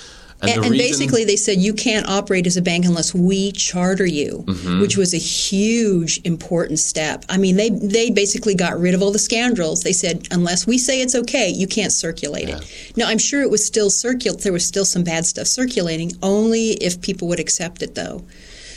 And, 0.43 0.51
the 0.51 0.55
and 0.67 0.71
reason- 0.73 0.77
basically, 0.79 1.25
they 1.25 1.37
said 1.37 1.59
you 1.59 1.73
can't 1.73 2.07
operate 2.07 2.47
as 2.47 2.57
a 2.57 2.63
bank 2.63 2.85
unless 2.85 3.15
we 3.15 3.53
charter 3.53 4.05
you, 4.05 4.45
Mm-hmm. 4.47 4.81
which 4.81 4.97
was 4.97 5.15
a 5.15 5.19
huge, 5.19 6.21
important 6.25 6.79
step. 6.79 7.25
I 7.29 7.39
mean, 7.39 7.57
they 7.57 7.71
they 7.71 8.11
basically 8.11 8.55
got 8.55 8.79
rid 8.79 8.95
of 8.95 9.03
all 9.03 9.11
the 9.13 9.19
scoundrels. 9.19 9.83
They 9.83 9.93
said 9.93 10.27
unless 10.31 10.67
we 10.67 10.77
say 10.77 11.01
it's 11.01 11.15
okay, 11.15 11.49
you 11.49 11.67
can't 11.67 11.93
circulate 11.93 12.49
it. 12.49 12.93
Now, 12.97 13.07
I'm 13.09 13.19
sure 13.19 13.41
it 13.43 13.51
was 13.51 13.65
still 13.65 13.89
circulate. 13.91 14.41
There 14.41 14.53
was 14.53 14.67
still 14.67 14.85
some 14.85 15.05
bad 15.05 15.25
stuff 15.25 15.47
circulating. 15.47 16.13
Only 16.23 16.73
if 16.73 17.01
people 17.01 17.29
would 17.29 17.41
accept 17.41 17.83
it, 17.83 17.95
though. 17.95 18.25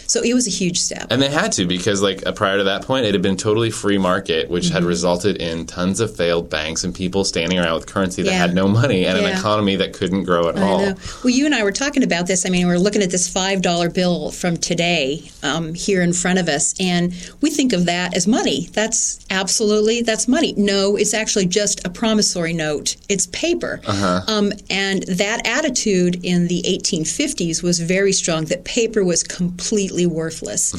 So 0.07 0.21
it 0.23 0.33
was 0.33 0.47
a 0.47 0.49
huge 0.49 0.79
step. 0.79 1.07
And 1.09 1.21
they 1.21 1.29
had 1.29 1.51
to 1.53 1.65
because, 1.65 2.01
like, 2.01 2.25
uh, 2.25 2.31
prior 2.31 2.57
to 2.57 2.63
that 2.65 2.83
point, 2.83 3.05
it 3.05 3.13
had 3.13 3.21
been 3.21 3.37
totally 3.37 3.69
free 3.71 3.97
market, 3.97 4.49
which 4.49 4.65
Mm-hmm. 4.65 4.73
had 4.73 4.83
resulted 4.83 5.37
in 5.37 5.65
tons 5.65 5.99
of 5.99 6.15
failed 6.15 6.49
banks 6.49 6.83
and 6.83 6.93
people 6.95 7.23
standing 7.23 7.59
around 7.59 7.75
with 7.75 7.85
currency 7.87 8.21
that 8.23 8.31
Yeah. 8.31 8.37
had 8.37 8.53
no 8.55 8.67
money 8.67 9.05
and 9.05 9.17
an 9.17 9.25
economy 9.25 9.75
that 9.77 9.93
couldn't 9.93 10.23
grow 10.23 10.47
at 10.49 10.57
I 10.57 10.61
all. 10.61 10.79
know. 10.79 10.95
Well, 11.23 11.31
you 11.33 11.45
and 11.45 11.53
I 11.53 11.63
were 11.63 11.71
talking 11.71 12.03
about 12.03 12.27
this. 12.27 12.45
I 12.45 12.49
mean, 12.49 12.67
we 12.67 12.73
are 12.73 12.79
looking 12.79 13.01
at 13.01 13.11
this 13.11 13.27
five 13.27 13.61
dollar 13.61 13.89
bill 13.89 14.31
from 14.31 14.57
today 14.57 15.29
um, 15.43 15.73
here 15.73 16.01
in 16.01 16.13
front 16.13 16.39
of 16.39 16.47
us, 16.49 16.73
and 16.79 17.13
we 17.41 17.49
think 17.49 17.73
of 17.73 17.85
that 17.85 18.15
as 18.15 18.27
money. 18.27 18.67
That's 18.73 19.19
absolutely 19.29 20.01
that's 20.01 20.27
money. 20.27 20.53
No, 20.57 20.95
it's 20.95 21.13
actually 21.13 21.45
just 21.45 21.85
a 21.85 21.89
promissory 21.89 22.53
note. 22.53 22.95
It's 23.09 23.27
paper. 23.27 23.81
Um, 23.87 24.51
and 24.69 25.03
that 25.03 25.45
attitude 25.45 26.23
in 26.23 26.47
the 26.47 26.61
1850s 26.63 27.61
was 27.63 27.79
very 27.79 28.11
strong. 28.13 28.45
That 28.45 28.63
paper 28.63 29.03
was 29.03 29.23
completely 29.23 29.96
worthless. 30.05 30.73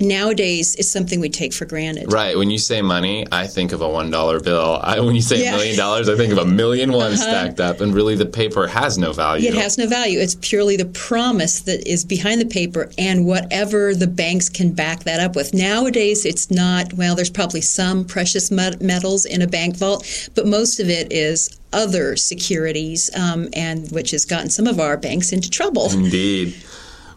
Nowadays, 0.00 0.74
it's 0.76 0.90
something 0.90 1.20
we 1.20 1.28
take 1.28 1.52
for 1.52 1.64
granted. 1.64 2.12
Right. 2.12 2.36
When 2.36 2.50
you 2.50 2.58
say 2.58 2.82
money, 2.82 3.26
I 3.32 3.46
think 3.46 3.72
of 3.72 3.80
a 3.80 3.88
one 3.88 4.10
dollar 4.10 4.40
bill. 4.40 4.78
I, 4.82 5.00
when 5.00 5.14
you 5.14 5.22
say 5.22 5.42
Yeah. 5.42 5.50
Uh-huh. 5.50 5.56
a 5.56 5.58
million 5.58 5.76
dollars, 5.76 6.08
I 6.08 6.16
think 6.16 6.32
of 6.32 6.38
a 6.38 6.44
million 6.44 6.92
ones 6.92 7.20
stacked 7.20 7.60
up, 7.60 7.80
and 7.80 7.94
really 7.94 8.14
the 8.14 8.26
paper 8.26 8.66
has 8.66 8.98
no 8.98 9.12
value. 9.12 9.48
It 9.48 9.54
has 9.54 9.78
no 9.78 9.86
value. 9.86 10.18
It's 10.20 10.36
purely 10.40 10.76
the 10.76 10.86
promise 10.86 11.60
that 11.62 11.86
is 11.88 12.04
behind 12.04 12.40
the 12.40 12.46
paper 12.46 12.90
and 12.98 13.26
whatever 13.26 13.94
the 13.94 14.06
banks 14.06 14.48
can 14.48 14.72
back 14.72 15.04
that 15.04 15.20
up 15.20 15.36
with. 15.36 15.54
Nowadays, 15.54 16.24
it's 16.24 16.50
not, 16.50 16.92
well, 16.94 17.14
there's 17.14 17.30
probably 17.30 17.60
some 17.60 18.04
precious 18.04 18.50
metals 18.50 19.24
in 19.24 19.42
a 19.42 19.46
bank 19.46 19.76
vault, 19.76 20.30
but 20.34 20.46
most 20.46 20.80
of 20.80 20.88
it 20.88 21.12
is 21.12 21.56
other 21.72 22.16
securities, 22.16 23.10
um, 23.16 23.48
and 23.52 23.90
which 23.92 24.10
has 24.10 24.24
gotten 24.24 24.50
some 24.50 24.66
of 24.66 24.80
our 24.80 24.96
banks 24.96 25.32
into 25.32 25.48
trouble. 25.48 25.88
Indeed. 25.92 26.54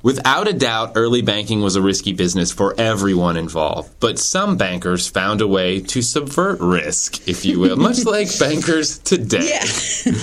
Without 0.03 0.49
a 0.49 0.53
doubt, 0.53 0.91
early 0.95 1.21
banking 1.21 1.61
was 1.61 1.77
a 1.77 1.81
risky 1.81 2.11
business 2.11 2.51
for 2.51 2.75
everyone 2.77 3.37
involved, 3.37 3.89
but 4.01 4.19
some 4.19 4.57
bankers 4.57 5.07
found 5.07 5.39
a 5.39 5.47
way 5.47 5.79
to 5.79 6.01
subvert 6.01 6.59
risk, 6.59 7.25
if 7.25 7.45
you 7.45 7.57
will, 7.57 7.77
much 7.77 8.03
like 8.05 8.27
bankers 8.37 8.99
today. 8.99 9.47
Yeah. 9.47 10.11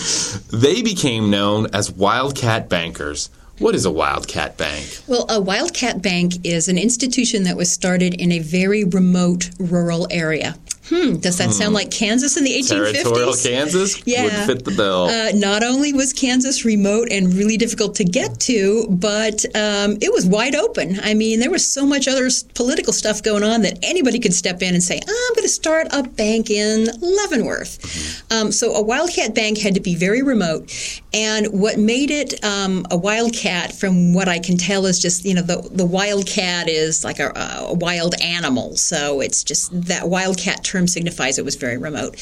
They 0.52 0.82
became 0.82 1.30
known 1.30 1.68
as 1.72 1.90
wildcat 1.90 2.68
bankers. 2.68 3.30
What 3.58 3.74
is 3.74 3.86
a 3.86 3.90
wildcat 3.90 4.58
bank? 4.58 4.98
Well, 5.06 5.24
a 5.30 5.40
Wildcat 5.40 6.02
Bank 6.02 6.44
is 6.44 6.68
an 6.68 6.76
institution 6.76 7.44
that 7.44 7.56
was 7.56 7.72
started 7.72 8.14
in 8.14 8.32
a 8.32 8.38
very 8.38 8.84
remote 8.84 9.50
rural 9.58 10.06
area. 10.10 10.56
Hmm, 10.90 11.16
does 11.18 11.38
that 11.38 11.52
sound 11.52 11.72
like 11.72 11.90
Kansas 11.92 12.36
in 12.36 12.42
the 12.42 12.50
1850s? 12.50 12.92
Territorial 12.92 13.34
Kansas 13.34 14.02
Yeah. 14.06 14.24
would 14.24 14.32
fit 14.46 14.64
the 14.64 14.72
bill. 14.72 15.04
Uh, 15.04 15.30
not 15.34 15.62
only 15.62 15.92
was 15.92 16.12
Kansas 16.12 16.64
remote 16.64 17.08
and 17.12 17.32
really 17.34 17.56
difficult 17.56 17.94
to 17.96 18.04
get 18.04 18.40
to, 18.40 18.86
but 18.90 19.44
um, 19.54 19.98
it 20.00 20.12
was 20.12 20.26
wide 20.26 20.56
open. 20.56 20.98
I 21.02 21.14
mean, 21.14 21.38
there 21.38 21.50
was 21.50 21.64
so 21.64 21.86
much 21.86 22.08
other 22.08 22.28
political 22.54 22.92
stuff 22.92 23.22
going 23.22 23.44
on 23.44 23.62
that 23.62 23.78
anybody 23.84 24.18
could 24.18 24.34
step 24.34 24.62
in 24.62 24.74
and 24.74 24.82
say, 24.82 24.96
I'm 24.96 25.34
going 25.34 25.42
to 25.44 25.48
start 25.48 25.86
a 25.92 26.02
bank 26.02 26.50
in 26.50 26.88
Leavenworth. 27.00 28.24
Um, 28.32 28.50
so 28.50 28.74
a 28.74 28.82
Wildcat 28.82 29.34
Bank 29.34 29.58
had 29.58 29.74
to 29.74 29.80
be 29.80 29.94
very 29.94 30.22
remote. 30.22 30.72
And 31.12 31.48
what 31.48 31.78
made 31.78 32.10
it 32.10 32.42
um, 32.44 32.86
a 32.90 32.96
Wildcat, 32.96 33.72
from 33.72 34.14
what 34.14 34.28
I 34.28 34.38
can 34.38 34.56
tell, 34.56 34.86
is 34.86 35.00
just, 35.00 35.24
you 35.24 35.34
know, 35.34 35.42
the, 35.42 35.68
the 35.72 35.86
Wildcat 35.86 36.68
is 36.68 37.04
like 37.04 37.18
a, 37.18 37.32
a 37.34 37.74
wild 37.74 38.14
animal. 38.20 38.76
So 38.76 39.20
it's 39.20 39.42
just 39.42 39.70
that 39.86 40.08
Wildcat 40.08 40.62
term 40.62 40.86
signifies 40.86 41.38
it 41.38 41.44
was 41.44 41.56
very 41.56 41.78
remote. 41.78 42.16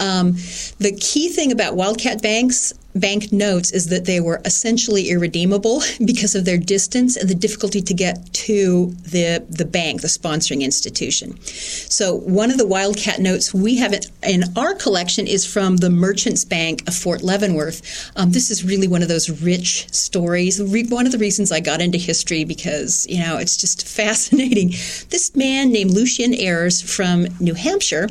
Um, 0.00 0.36
the 0.78 0.92
key 0.92 1.28
thing 1.28 1.52
about 1.52 1.76
Wildcat 1.76 2.20
banks, 2.20 2.72
bank 2.94 3.32
notes, 3.32 3.70
is 3.72 3.88
that 3.88 4.04
they 4.04 4.20
were 4.20 4.40
essentially 4.44 5.10
irredeemable 5.10 5.82
because 6.04 6.34
of 6.34 6.44
their 6.44 6.58
distance 6.58 7.16
and 7.16 7.28
the 7.28 7.34
difficulty 7.34 7.80
to 7.80 7.94
get 7.94 8.32
to 8.32 8.94
the 9.02 9.44
the 9.48 9.64
bank, 9.64 10.00
the 10.00 10.08
sponsoring 10.08 10.62
institution. 10.62 11.40
So 11.40 12.14
one 12.14 12.50
of 12.50 12.58
the 12.58 12.66
Wildcat 12.66 13.20
notes 13.20 13.54
we 13.54 13.76
have 13.76 13.94
in, 14.22 14.44
our 14.56 14.74
collection 14.74 15.26
is 15.26 15.46
from 15.46 15.76
the 15.76 15.90
Merchants 15.90 16.44
Bank 16.44 16.86
of 16.88 16.94
Fort 16.94 17.22
Leavenworth. 17.22 18.10
Um, 18.16 18.32
this 18.32 18.50
is 18.50 18.64
really 18.64 18.88
one 18.88 19.02
of 19.02 19.08
those 19.08 19.42
rich 19.42 19.92
stories. 19.92 20.60
One 20.60 21.06
of 21.06 21.12
the 21.12 21.18
reasons 21.18 21.52
I 21.52 21.60
got 21.60 21.80
into 21.80 21.98
history 21.98 22.44
because 22.44 23.06
you 23.08 23.20
know 23.20 23.38
it's 23.38 23.56
just 23.56 23.86
fascinating. 23.94 24.70
This 25.10 25.34
man 25.36 25.70
named 25.70 25.92
Lucian 25.92 26.34
Ayres 26.34 26.80
from 26.82 27.26
New 27.38 27.54
Hampshire 27.54 28.08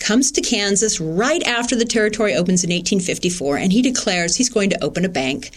comes 0.00 0.30
to 0.32 0.40
Kansas 0.40 1.00
right 1.00 1.42
after 1.44 1.76
the 1.76 1.84
territory 1.84 2.34
opens 2.34 2.64
in 2.64 2.70
1854, 2.70 3.56
and 3.58 3.72
he 3.72 3.82
declares 3.82 4.36
he's 4.36 4.50
going 4.50 4.70
to 4.70 4.84
open 4.84 5.04
a 5.04 5.08
bank. 5.08 5.50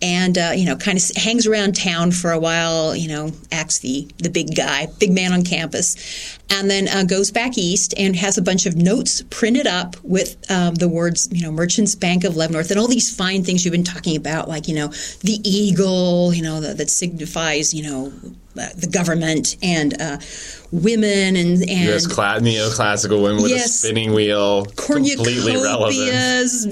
And 0.00 0.36
uh, 0.36 0.50
you 0.56 0.66
know, 0.66 0.74
kind 0.76 0.98
of 0.98 1.16
hangs 1.16 1.46
around 1.46 1.76
town 1.76 2.10
for 2.10 2.32
a 2.32 2.38
while. 2.38 2.96
You 2.96 3.06
know, 3.06 3.30
acts 3.52 3.78
the 3.78 4.08
the 4.18 4.30
big 4.30 4.56
guy, 4.56 4.88
big 4.98 5.12
man 5.12 5.32
on 5.32 5.44
campus, 5.44 6.38
and 6.50 6.68
then 6.68 6.88
uh, 6.88 7.04
goes 7.04 7.30
back 7.30 7.56
east 7.56 7.94
and 7.96 8.16
has 8.16 8.36
a 8.36 8.42
bunch 8.42 8.66
of 8.66 8.74
notes 8.74 9.22
printed 9.30 9.68
up 9.68 9.94
with 10.02 10.36
um, 10.50 10.74
the 10.74 10.88
words, 10.88 11.28
you 11.30 11.42
know, 11.42 11.52
Merchants 11.52 11.94
Bank 11.94 12.24
of 12.24 12.36
Leavenworth, 12.36 12.72
and 12.72 12.80
all 12.80 12.88
these 12.88 13.14
fine 13.14 13.44
things 13.44 13.64
you've 13.64 13.72
been 13.72 13.84
talking 13.84 14.16
about, 14.16 14.48
like 14.48 14.66
you 14.66 14.74
know, 14.74 14.88
the 15.20 15.38
eagle, 15.44 16.34
you 16.34 16.42
know, 16.42 16.60
that, 16.60 16.78
that 16.78 16.90
signifies, 16.90 17.72
you 17.72 17.84
know, 17.84 18.12
Uh, 18.58 18.68
the 18.76 18.86
government 18.86 19.56
and 19.62 19.98
uh, 20.00 20.18
women 20.70 21.36
and 21.36 21.62
and 21.62 21.68
Yes, 21.68 22.06
cla- 22.06 22.38
neoclassical 22.40 23.22
women 23.22 23.42
with 23.42 23.52
a 23.52 23.56
Yes. 23.56 23.80
spinning 23.80 24.12
wheel, 24.12 24.64
completely 24.76 25.54
relevant. 25.56 25.94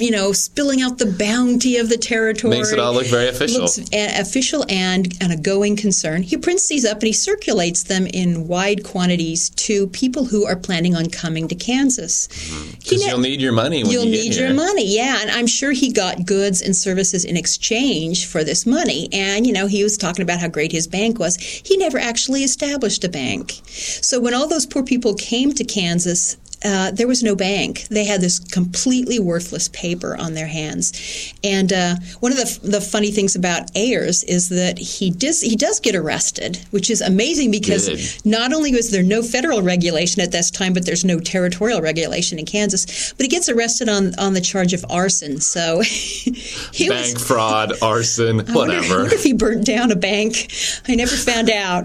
you 0.02 0.10
know, 0.10 0.32
spilling 0.32 0.82
out 0.82 0.98
the 0.98 1.06
bounty 1.06 1.76
of 1.76 1.88
the 1.88 1.96
territory. 1.96 2.56
Makes 2.56 2.72
it 2.72 2.78
all 2.78 2.92
look 2.94 3.06
very 3.06 3.28
official. 3.28 3.62
Looks 3.62 3.78
a- 3.92 4.20
official 4.20 4.64
and, 4.68 5.12
and 5.20 5.32
a 5.32 5.36
going 5.36 5.76
concern. 5.76 6.22
He 6.22 6.36
prints 6.36 6.68
these 6.68 6.84
up 6.84 6.98
and 6.98 7.04
he 7.08 7.12
circulates 7.12 7.84
them 7.84 8.06
in 8.06 8.46
wide 8.48 8.84
quantities 8.84 9.50
to 9.50 9.86
people 9.88 10.26
who 10.26 10.46
are 10.46 10.56
planning 10.56 10.94
on 10.94 11.08
coming 11.08 11.48
to 11.48 11.54
Kansas. 11.54 12.28
Mm-hmm. 12.28 12.70
Because 12.78 13.02
ne- 13.04 13.08
you'll 13.10 13.18
need 13.20 13.40
your 13.40 13.52
money 13.52 13.82
when 13.84 13.92
You'll 13.92 14.04
you 14.04 14.12
get 14.16 14.22
need 14.24 14.34
here. 14.34 14.46
your 14.48 14.54
money, 14.54 14.94
yeah. 14.96 15.18
And 15.20 15.30
I'm 15.30 15.46
sure 15.46 15.72
he 15.72 15.92
got 15.92 16.24
goods 16.26 16.62
and 16.62 16.74
services 16.76 17.24
in 17.24 17.36
exchange 17.36 18.26
for 18.26 18.44
this 18.44 18.66
money. 18.66 19.08
And, 19.12 19.46
you 19.46 19.52
know, 19.52 19.66
he 19.66 19.82
was 19.82 19.96
talking 19.96 20.22
about 20.22 20.40
how 20.40 20.48
great 20.48 20.72
his 20.72 20.86
bank 20.86 21.18
was. 21.18 21.36
He 21.36 21.69
never 21.76 21.98
actually 21.98 22.44
established 22.44 23.04
a 23.04 23.08
bank. 23.08 23.60
So 23.66 24.20
when 24.20 24.34
all 24.34 24.48
those 24.48 24.66
poor 24.66 24.82
people 24.82 25.14
came 25.14 25.52
to 25.52 25.64
Kansas, 25.64 26.36
uh, 26.64 26.90
there 26.90 27.06
was 27.06 27.22
no 27.22 27.34
bank. 27.34 27.86
They 27.88 28.04
had 28.04 28.20
this 28.20 28.38
completely 28.38 29.18
worthless 29.18 29.68
paper 29.68 30.16
on 30.16 30.34
their 30.34 30.46
hands. 30.46 31.32
And 31.42 31.72
uh, 31.72 31.96
one 32.20 32.32
of 32.32 32.38
the, 32.38 32.60
the 32.68 32.80
funny 32.80 33.10
things 33.10 33.34
about 33.34 33.70
Ayres 33.74 34.22
is 34.24 34.48
that 34.50 34.78
he 34.78 35.10
does, 35.10 35.40
he 35.40 35.56
does 35.56 35.80
get 35.80 35.94
arrested, 35.94 36.58
which 36.70 36.90
is 36.90 37.00
amazing 37.00 37.50
because 37.50 37.88
Good. 37.88 38.30
not 38.30 38.52
only 38.52 38.72
was 38.72 38.90
there 38.90 39.02
no 39.02 39.22
federal 39.22 39.62
regulation 39.62 40.20
at 40.20 40.32
this 40.32 40.50
time, 40.50 40.74
but 40.74 40.84
there's 40.84 41.04
no 41.04 41.18
territorial 41.18 41.80
regulation 41.80 42.38
in 42.38 42.44
Kansas, 42.44 43.12
but 43.14 43.24
he 43.24 43.28
gets 43.28 43.48
arrested 43.48 43.88
on, 43.88 44.14
on 44.18 44.34
the 44.34 44.40
charge 44.40 44.74
of 44.74 44.84
arson. 44.90 45.40
So 45.40 45.80
he 45.80 46.88
Bank 46.88 47.14
was. 47.14 47.26
fraud, 47.26 47.72
arson, 47.82 48.40
I 48.40 48.52
wonder, 48.54 48.74
I 48.74 48.76
whatever. 48.76 48.98
wonder 49.00 49.14
if 49.14 49.22
he 49.22 49.32
burnt 49.32 49.64
down 49.64 49.90
a 49.90 49.96
bank. 49.96 50.52
I 50.88 50.94
never 50.94 51.14
found 51.16 51.48
out. 51.50 51.84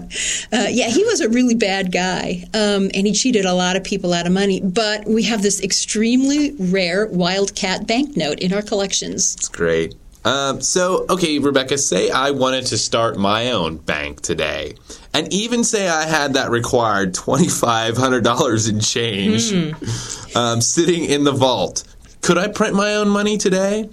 Uh, 0.52 0.66
yeah, 0.68 0.88
he 0.88 1.02
was 1.04 1.20
a 1.20 1.28
really 1.28 1.54
bad 1.54 1.92
guy, 1.92 2.44
um, 2.54 2.90
and 2.94 3.06
he 3.06 3.12
cheated 3.12 3.44
a 3.44 3.54
lot 3.54 3.76
of 3.76 3.84
people 3.84 4.12
out 4.12 4.26
of 4.26 4.32
money. 4.32 4.60
But 4.66 5.06
we 5.06 5.22
have 5.24 5.42
this 5.42 5.62
extremely 5.62 6.52
rare 6.58 7.06
wildcat 7.06 7.86
banknote 7.86 8.40
in 8.40 8.52
our 8.52 8.62
collections. 8.62 9.34
It's 9.36 9.48
great. 9.48 9.94
Um, 10.24 10.60
so, 10.60 11.06
okay, 11.08 11.38
Rebecca, 11.38 11.78
say 11.78 12.10
I 12.10 12.32
wanted 12.32 12.66
to 12.66 12.78
start 12.78 13.16
my 13.16 13.52
own 13.52 13.76
bank 13.76 14.22
today, 14.22 14.74
and 15.14 15.32
even 15.32 15.62
say 15.62 15.88
I 15.88 16.04
had 16.04 16.34
that 16.34 16.50
required 16.50 17.14
$2,500 17.14 18.68
in 18.68 18.80
change 18.80 19.50
Hmm. 19.52 20.36
um, 20.36 20.60
sitting 20.60 21.04
in 21.04 21.22
the 21.22 21.30
vault. 21.32 21.84
Could 22.22 22.38
I 22.38 22.48
print 22.48 22.74
my 22.74 22.96
own 22.96 23.08
money 23.08 23.38
today? 23.38 23.88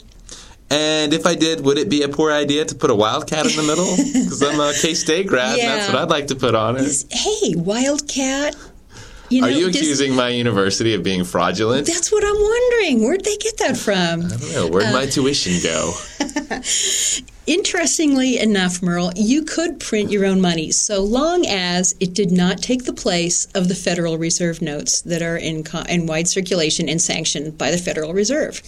And 0.71 1.13
if 1.13 1.27
I 1.27 1.35
did, 1.35 1.63
would 1.63 1.77
it 1.77 1.87
be 1.87 2.01
a 2.01 2.09
poor 2.09 2.31
idea 2.31 2.65
to 2.65 2.73
put 2.73 2.89
a 2.89 2.95
wildcat 2.95 3.45
in 3.45 3.55
the 3.55 3.61
middle? 3.61 3.95
Because 4.23 4.41
I'm 4.41 4.59
a 4.59 4.73
K 4.73 4.95
State 4.95 5.27
grad, 5.27 5.59
and 5.59 5.67
that's 5.67 5.87
what 5.93 6.01
I'd 6.01 6.09
like 6.09 6.27
to 6.27 6.35
put 6.35 6.55
on 6.55 6.77
it. 6.77 7.05
Hey, 7.11 7.53
wildcat. 7.55 8.55
You 9.33 9.41
know, 9.41 9.47
Are 9.47 9.51
you 9.51 9.67
accusing 9.67 10.15
my 10.15 10.29
university 10.29 10.93
of 10.93 11.01
being 11.01 11.23
fraudulent? 11.23 11.87
That's 11.87 12.11
what 12.11 12.23
I'm 12.23 12.39
wondering. 12.39 13.01
Where'd 13.03 13.23
they 13.25 13.35
get 13.37 13.57
that 13.57 13.75
from? 13.75 14.25
I 14.25 14.27
don't 14.37 14.51
know. 14.53 14.67
Where'd 14.67 14.85
Uh, 14.85 14.93
my 14.93 15.07
tuition 15.07 15.53
go? 15.63 15.93
Interestingly 17.45 18.39
enough, 18.39 18.81
Merle, 18.81 19.11
you 19.17 19.43
could 19.43 19.77
print 19.81 20.09
your 20.09 20.25
own 20.25 20.39
money 20.39 20.71
so 20.71 21.01
long 21.03 21.45
as 21.45 21.93
it 21.99 22.13
did 22.13 22.31
not 22.31 22.59
take 22.59 22.85
the 22.85 22.93
place 22.93 23.47
of 23.53 23.67
the 23.67 23.75
Federal 23.75 24.17
Reserve 24.17 24.61
notes 24.61 25.01
that 25.01 25.21
are 25.21 25.35
in, 25.35 25.65
co- 25.65 25.83
in 25.89 26.05
wide 26.05 26.29
circulation 26.29 26.87
and 26.87 27.01
sanctioned 27.01 27.57
by 27.57 27.69
the 27.69 27.77
Federal 27.77 28.13
Reserve. 28.13 28.61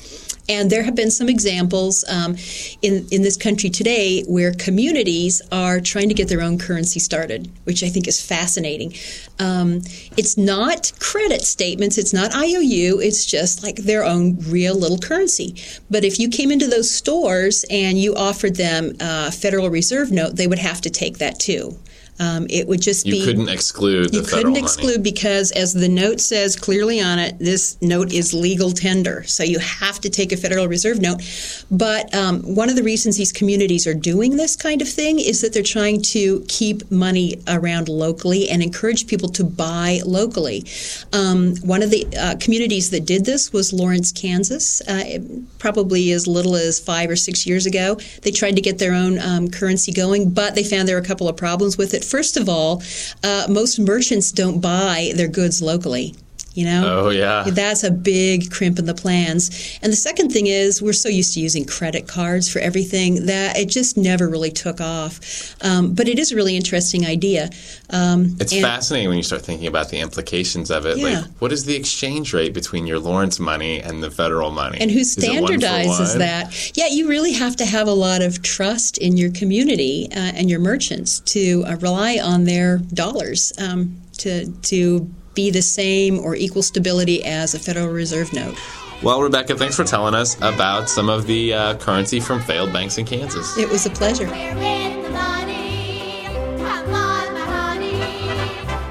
And 0.49 0.69
there 0.69 0.83
have 0.83 0.93
been 0.93 1.09
some 1.09 1.29
examples 1.29 2.03
um, 2.07 2.35
in, 2.81 3.07
in 3.11 3.21
this 3.23 3.37
country 3.37 3.69
today 3.69 4.23
where 4.23 4.53
communities 4.53 5.41
are 5.51 5.79
trying 5.79 6.09
to 6.09 6.13
get 6.13 6.27
their 6.27 6.41
own 6.41 6.59
currency 6.59 6.99
started, 6.99 7.49
which 7.63 7.81
I 7.81 7.87
think 7.87 8.07
is 8.07 8.21
fascinating. 8.21 8.93
Um, 9.39 9.81
it's 10.17 10.37
not 10.37 10.91
credit 10.99 11.41
statements, 11.41 11.97
it's 11.97 12.13
not 12.13 12.35
IOU, 12.35 12.99
it's 12.99 13.25
just 13.25 13.63
like 13.63 13.77
their 13.77 14.03
own 14.03 14.37
real 14.41 14.75
little 14.75 14.99
currency. 14.99 15.55
But 15.89 16.03
if 16.03 16.19
you 16.19 16.29
came 16.29 16.51
into 16.51 16.67
those 16.67 16.91
stores 16.91 17.65
and 17.69 17.97
you 17.97 18.15
offered 18.15 18.55
them 18.55 18.64
a 18.65 19.31
Federal 19.31 19.69
Reserve 19.69 20.11
note, 20.11 20.35
they 20.35 20.47
would 20.47 20.59
have 20.59 20.81
to 20.81 20.89
take 20.89 21.17
that 21.19 21.39
too. 21.39 21.77
Um, 22.19 22.47
it 22.49 22.67
would 22.67 22.81
just 22.81 23.05
You 23.05 23.13
be 23.13 23.25
couldn't 23.25 23.49
exclude 23.49 24.13
you 24.13 24.21
couldn't 24.21 24.53
money. 24.53 24.59
exclude 24.59 25.03
because, 25.03 25.51
as 25.51 25.73
the 25.73 25.89
note 25.89 26.19
says 26.21 26.55
clearly 26.55 27.01
on 27.01 27.19
it, 27.19 27.37
this 27.39 27.77
note 27.81 28.13
is 28.13 28.33
legal 28.33 28.71
tender. 28.71 29.23
So 29.23 29.43
you 29.43 29.59
have 29.59 29.99
to 30.01 30.09
take 30.09 30.31
a 30.31 30.37
Federal 30.37 30.67
Reserve 30.67 31.01
note. 31.01 31.21
But 31.69 32.13
um, 32.15 32.41
one 32.55 32.69
of 32.69 32.75
the 32.75 32.83
reasons 32.83 33.17
these 33.17 33.33
communities 33.33 33.85
are 33.85 33.93
doing 33.93 34.37
this 34.37 34.55
kind 34.55 34.81
of 34.81 34.87
thing 34.87 35.19
is 35.19 35.41
that 35.41 35.53
they're 35.53 35.63
trying 35.63 36.01
to 36.03 36.45
keep 36.47 36.89
money 36.89 37.41
around 37.47 37.89
locally 37.89 38.49
and 38.49 38.63
encourage 38.63 39.07
people 39.07 39.29
to 39.29 39.43
buy 39.43 39.99
locally. 40.05 40.63
Um, 41.11 41.55
one 41.57 41.83
of 41.83 41.89
the 41.89 42.07
uh, 42.17 42.35
communities 42.39 42.91
that 42.91 43.05
did 43.05 43.25
this 43.25 43.51
was 43.51 43.73
Lawrence, 43.73 44.11
Kansas. 44.11 44.81
Uh, 44.87 45.19
probably 45.59 46.11
as 46.11 46.27
little 46.27 46.55
as 46.55 46.79
five 46.79 47.09
or 47.09 47.15
six 47.15 47.45
years 47.47 47.65
ago. 47.65 47.97
They 48.21 48.31
tried 48.31 48.55
to 48.55 48.61
get 48.61 48.77
their 48.77 48.93
own 48.93 49.17
um, 49.19 49.49
currency 49.49 49.91
going, 49.91 50.29
but 50.29 50.53
they 50.53 50.63
found 50.63 50.87
there 50.87 50.95
were 50.95 51.01
a 51.01 51.05
couple 51.05 51.27
of 51.27 51.35
problems 51.35 51.77
with 51.77 51.93
it. 51.93 52.04
First 52.05 52.37
of 52.37 52.47
all, 52.47 52.81
uh, 53.23 53.47
most 53.49 53.79
merchants 53.79 54.31
don't 54.31 54.59
buy 54.59 55.11
their 55.15 55.27
goods 55.27 55.61
locally. 55.61 56.15
You 56.55 56.65
know, 56.65 57.05
Oh, 57.05 57.09
yeah. 57.09 57.43
that's 57.49 57.83
a 57.83 57.91
big 57.91 58.49
crimp 58.49 58.79
in 58.79 58.85
the 58.85 58.93
plans. 58.93 59.77
And 59.83 59.91
the 59.91 59.97
second 59.97 60.29
thing 60.31 60.47
is, 60.47 60.81
we're 60.81 60.93
so 60.93 61.09
used 61.09 61.33
to 61.33 61.41
using 61.41 61.65
credit 61.65 62.07
cards 62.07 62.51
for 62.51 62.59
everything 62.59 63.25
that 63.27 63.57
it 63.57 63.67
just 63.67 63.97
never 63.97 64.29
really 64.29 64.51
took 64.51 64.79
off. 64.79 65.19
Um, 65.61 65.93
but 65.93 66.07
it 66.07 66.17
is 66.17 66.31
a 66.31 66.35
really 66.35 66.55
interesting 66.55 67.05
idea. 67.05 67.49
Um, 67.89 68.37
It's 68.39 68.53
and- 68.53 68.61
fascinating 68.61 69.09
when 69.09 69.17
you 69.17 69.23
start 69.23 69.41
thinking 69.43 69.67
about 69.67 69.89
the 69.89 69.99
implications 69.99 70.71
of 70.71 70.85
it. 70.85 70.97
Yeah. 70.97 71.05
Like, 71.05 71.25
what 71.39 71.51
is 71.51 71.65
the 71.65 71.75
exchange 71.75 72.33
rate 72.33 72.53
between 72.53 72.87
your 72.87 72.99
Lawrence 72.99 73.37
money 73.39 73.81
and 73.81 74.01
the 74.01 74.09
federal 74.09 74.49
money? 74.49 74.77
And 74.79 74.89
who 74.89 74.99
one 74.99 75.05
standardizes 75.05 76.09
one? 76.11 76.19
that? 76.19 76.71
Yeah, 76.77 76.87
you 76.87 77.07
really 77.09 77.33
have 77.33 77.55
to 77.57 77.65
have 77.65 77.87
a 77.87 77.93
lot 77.93 78.21
of 78.21 78.41
trust 78.41 78.97
in 78.97 79.17
your 79.17 79.31
community 79.31 80.07
uh, 80.11 80.15
and 80.37 80.49
your 80.49 80.59
merchants 80.59 81.19
to 81.35 81.65
uh, 81.67 81.75
rely 81.81 82.17
on 82.23 82.45
their 82.45 82.77
dollars 82.93 83.51
um, 83.57 83.97
to 84.19 84.49
to 84.63 85.09
be 85.35 85.51
the 85.51 85.61
same 85.61 86.19
or 86.19 86.35
equal 86.35 86.63
stability 86.63 87.23
as 87.23 87.53
a 87.53 87.59
Federal 87.59 87.89
Reserve 87.89 88.33
note. 88.33 88.57
Well, 89.03 89.21
Rebecca, 89.21 89.55
thanks 89.55 89.75
for 89.75 89.83
telling 89.83 90.15
us 90.15 90.35
about 90.37 90.89
some 90.89 91.09
of 91.09 91.27
the 91.27 91.53
uh, 91.53 91.77
currency 91.77 92.19
from 92.19 92.41
failed 92.41 92.71
banks 92.71 92.97
in 92.97 93.05
Kansas. 93.05 93.57
It 93.57 93.69
was 93.69 93.85
a 93.85 93.89
pleasure. 93.89 94.25
We're 94.25 94.33
in 94.33 95.03
the 95.03 95.09
money. 95.09 96.23
Come 96.57 96.93
on, 96.93 97.33
my 97.33 97.39
honey. 97.41 97.91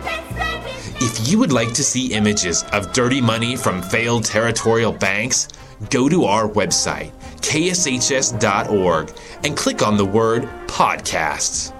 Let's 0.04 0.30
spend 0.30 0.66
it. 0.66 1.02
If 1.02 1.28
you 1.28 1.38
would 1.38 1.52
like 1.52 1.72
to 1.72 1.82
see 1.82 2.12
images 2.12 2.64
of 2.72 2.92
dirty 2.92 3.20
money 3.20 3.56
from 3.56 3.82
failed 3.82 4.24
territorial 4.24 4.92
banks, 4.92 5.48
go 5.90 6.08
to 6.08 6.24
our 6.26 6.48
website, 6.48 7.12
kshs.org, 7.40 9.12
and 9.42 9.56
click 9.56 9.82
on 9.82 9.96
the 9.96 10.04
word 10.04 10.42
podcasts. 10.66 11.73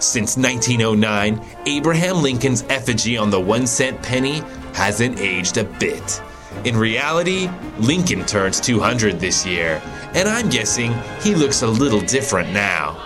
Since 0.00 0.36
1909, 0.36 1.44
Abraham 1.66 2.22
Lincoln's 2.22 2.62
effigy 2.68 3.16
on 3.16 3.30
the 3.30 3.40
one 3.40 3.66
cent 3.66 4.00
penny 4.00 4.42
hasn't 4.72 5.18
aged 5.18 5.56
a 5.58 5.64
bit. 5.64 6.22
In 6.64 6.76
reality, 6.76 7.50
Lincoln 7.78 8.24
turns 8.24 8.60
200 8.60 9.18
this 9.18 9.44
year, 9.44 9.82
and 10.14 10.28
I'm 10.28 10.48
guessing 10.50 10.94
he 11.20 11.34
looks 11.34 11.62
a 11.62 11.66
little 11.66 12.00
different 12.00 12.52
now. 12.52 13.04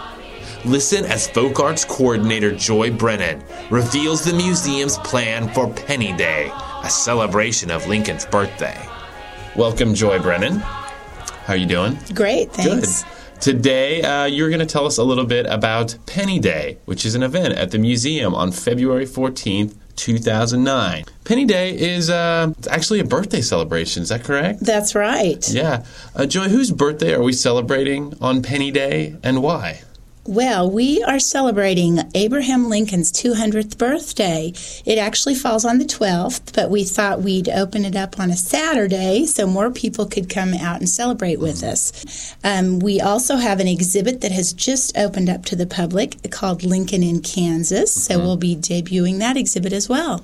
Listen 0.65 1.05
as 1.07 1.27
folk 1.29 1.61
arts 1.61 1.85
coordinator 1.85 2.55
Joy 2.55 2.93
Brennan 2.93 3.43
reveals 3.71 4.23
the 4.23 4.35
museum's 4.35 4.99
plan 4.99 5.53
for 5.55 5.73
Penny 5.73 6.15
Day, 6.17 6.53
a 6.85 6.91
celebration 6.91 7.71
of 7.71 7.87
Lincoln's 7.87 8.27
birthday. 8.27 8.81
Welcome, 9.57 9.95
Joy 9.95 10.19
Brennan. 10.19 10.59
How 10.59 11.55
are 11.55 11.57
you 11.57 11.67
doing? 11.67 11.99
Great, 12.15 12.53
thanks. 12.53 13.03
Good. 13.03 13.13
Today, 13.43 14.03
uh, 14.03 14.25
you're 14.27 14.51
going 14.51 14.61
to 14.61 14.67
tell 14.67 14.87
us 14.87 14.99
a 14.99 15.03
little 15.03 15.27
bit 15.27 15.47
about 15.47 15.97
Penny 16.07 16.39
Day, 16.39 16.79
which 16.85 17.05
is 17.05 17.17
an 17.17 17.25
event 17.25 17.55
at 17.55 17.73
the 17.73 17.79
museum 17.79 18.37
on 18.37 18.53
February 18.53 19.05
14th, 19.05 19.75
2009. 19.97 21.05
Penny 21.25 21.45
Day 21.45 21.77
is 21.77 22.09
uh, 22.09 22.53
actually 22.71 23.01
a 23.01 23.05
birthday 23.05 23.41
celebration. 23.41 24.05
Is 24.05 24.11
that 24.11 24.23
correct? 24.23 24.61
That's 24.61 24.95
right. 24.95 25.45
Yeah. 25.51 25.85
Uh, 26.15 26.27
Joy, 26.27 26.51
whose 26.51 26.71
birthday 26.71 27.15
are 27.15 27.23
we 27.23 27.33
celebrating 27.33 28.15
on 28.21 28.43
Penny 28.43 28.71
Day 28.71 29.17
and 29.25 29.43
why? 29.43 29.83
Well, 30.25 30.71
we 30.71 31.03
are 31.03 31.19
celebrating 31.19 31.99
Abraham 32.15 32.69
Lincoln's 32.69 33.11
200th 33.11 33.77
birthday. 33.77 34.53
It 34.87 34.97
actually 34.97 35.35
falls 35.35 35.65
on 35.65 35.79
the 35.79 35.85
12th, 35.85 36.53
but 36.53 36.71
we 36.71 36.85
thought 36.85 37.23
we'd 37.23 37.49
open 37.49 37.85
it 37.85 37.97
up 37.97 38.21
on 38.21 38.31
a 38.31 38.37
Saturday 38.37 39.27
so 39.27 39.49
more 39.49 39.73
people 39.73 40.07
could 40.07 40.31
come 40.31 40.55
out 40.55 40.79
and 40.79 40.89
celebrate 40.89 41.41
with 41.41 41.65
us. 41.65 42.37
Um, 42.45 42.79
we 42.79 43.01
also 43.01 43.35
have 43.35 43.59
an 43.59 43.67
exhibit 43.67 44.21
that 44.21 44.31
has 44.31 44.53
just 44.53 44.97
opened 44.97 45.29
up 45.29 45.45
to 45.47 45.57
the 45.57 45.67
public 45.67 46.31
called 46.31 46.63
Lincoln 46.63 47.03
in 47.03 47.21
Kansas, 47.21 47.93
so 47.93 48.17
we'll 48.21 48.37
be 48.37 48.55
debuting 48.55 49.19
that 49.19 49.37
exhibit 49.37 49.73
as 49.73 49.89
well. 49.89 50.23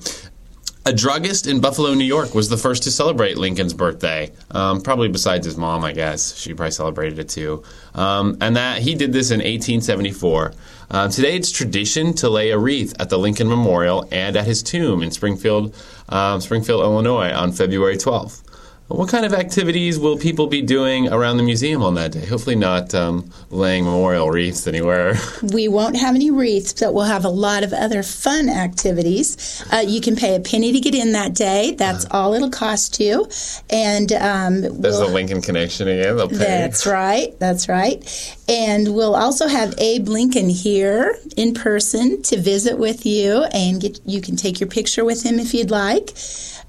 A 0.88 0.92
druggist 0.94 1.46
in 1.46 1.60
Buffalo, 1.60 1.92
New 1.92 2.06
York, 2.06 2.34
was 2.34 2.48
the 2.48 2.56
first 2.56 2.84
to 2.84 2.90
celebrate 2.90 3.36
Lincoln's 3.36 3.74
birthday. 3.74 4.32
Um, 4.52 4.80
probably 4.80 5.08
besides 5.08 5.44
his 5.44 5.54
mom, 5.54 5.84
I 5.84 5.92
guess. 5.92 6.34
She 6.34 6.54
probably 6.54 6.70
celebrated 6.70 7.18
it 7.18 7.28
too. 7.28 7.62
Um, 7.94 8.38
and 8.40 8.56
that 8.56 8.80
he 8.80 8.94
did 8.94 9.12
this 9.12 9.30
in 9.30 9.40
1874. 9.40 10.54
Uh, 10.90 11.08
today, 11.08 11.36
it's 11.36 11.52
tradition 11.52 12.14
to 12.14 12.30
lay 12.30 12.52
a 12.52 12.58
wreath 12.58 12.94
at 12.98 13.10
the 13.10 13.18
Lincoln 13.18 13.50
Memorial 13.50 14.08
and 14.10 14.34
at 14.34 14.46
his 14.46 14.62
tomb 14.62 15.02
in 15.02 15.10
Springfield, 15.10 15.76
um, 16.08 16.40
Springfield, 16.40 16.80
Illinois, 16.80 17.32
on 17.32 17.52
February 17.52 17.98
12th. 17.98 18.47
What 18.88 19.10
kind 19.10 19.26
of 19.26 19.34
activities 19.34 19.98
will 19.98 20.16
people 20.16 20.46
be 20.46 20.62
doing 20.62 21.12
around 21.12 21.36
the 21.36 21.42
museum 21.42 21.82
on 21.82 21.94
that 21.96 22.10
day? 22.12 22.24
Hopefully, 22.24 22.56
not 22.56 22.94
um, 22.94 23.30
laying 23.50 23.84
memorial 23.84 24.30
wreaths 24.30 24.66
anywhere. 24.66 25.14
We 25.52 25.68
won't 25.68 25.96
have 25.96 26.14
any 26.14 26.30
wreaths, 26.30 26.72
but 26.72 26.94
we'll 26.94 27.04
have 27.04 27.24
a 27.24 27.28
lot 27.30 27.64
of 27.64 27.72
other 27.72 28.02
fun 28.02 28.48
activities. 28.48 29.62
Uh, 29.72 29.84
you 29.86 30.00
can 30.00 30.16
pay 30.16 30.34
a 30.36 30.40
penny 30.40 30.72
to 30.72 30.80
get 30.80 30.94
in 30.94 31.12
that 31.12 31.34
day. 31.34 31.74
That's 31.76 32.06
all 32.10 32.32
it'll 32.34 32.50
cost 32.50 32.98
you. 32.98 33.28
And 33.70 34.10
um, 34.12 34.60
There's 34.62 34.96
we'll- 34.98 35.06
the 35.08 35.12
Lincoln 35.14 35.42
connection 35.42 35.86
again. 35.88 36.16
They'll 36.16 36.28
pay. 36.28 36.36
that's 36.38 36.86
right. 37.00 37.38
That's 37.38 37.68
right. 37.68 38.36
And 38.48 38.94
we'll 38.94 39.14
also 39.14 39.48
have 39.48 39.74
Abe 39.78 40.08
Lincoln 40.08 40.48
here 40.48 41.18
in 41.36 41.52
person 41.54 42.22
to 42.22 42.40
visit 42.40 42.78
with 42.78 43.04
you, 43.04 43.44
and 43.52 43.80
get, 43.80 44.00
you 44.06 44.20
can 44.22 44.36
take 44.36 44.60
your 44.60 44.68
picture 44.68 45.04
with 45.04 45.22
him 45.24 45.38
if 45.38 45.52
you'd 45.54 45.70
like. 45.70 46.14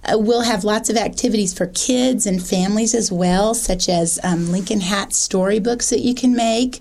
Uh, 0.04 0.18
we'll 0.18 0.42
have 0.42 0.64
lots 0.64 0.90
of 0.90 0.96
activities 0.96 1.54
for 1.54 1.68
kids 1.68 2.26
and 2.26 2.42
families 2.42 2.96
as 2.96 3.12
well, 3.12 3.54
such 3.54 3.90
as 3.90 4.20
um, 4.24 4.52
Lincoln 4.52 4.80
Hat 4.80 5.14
storybooks 5.14 5.90
that 5.90 6.00
you 6.00 6.16
can 6.16 6.34
make. 6.34 6.80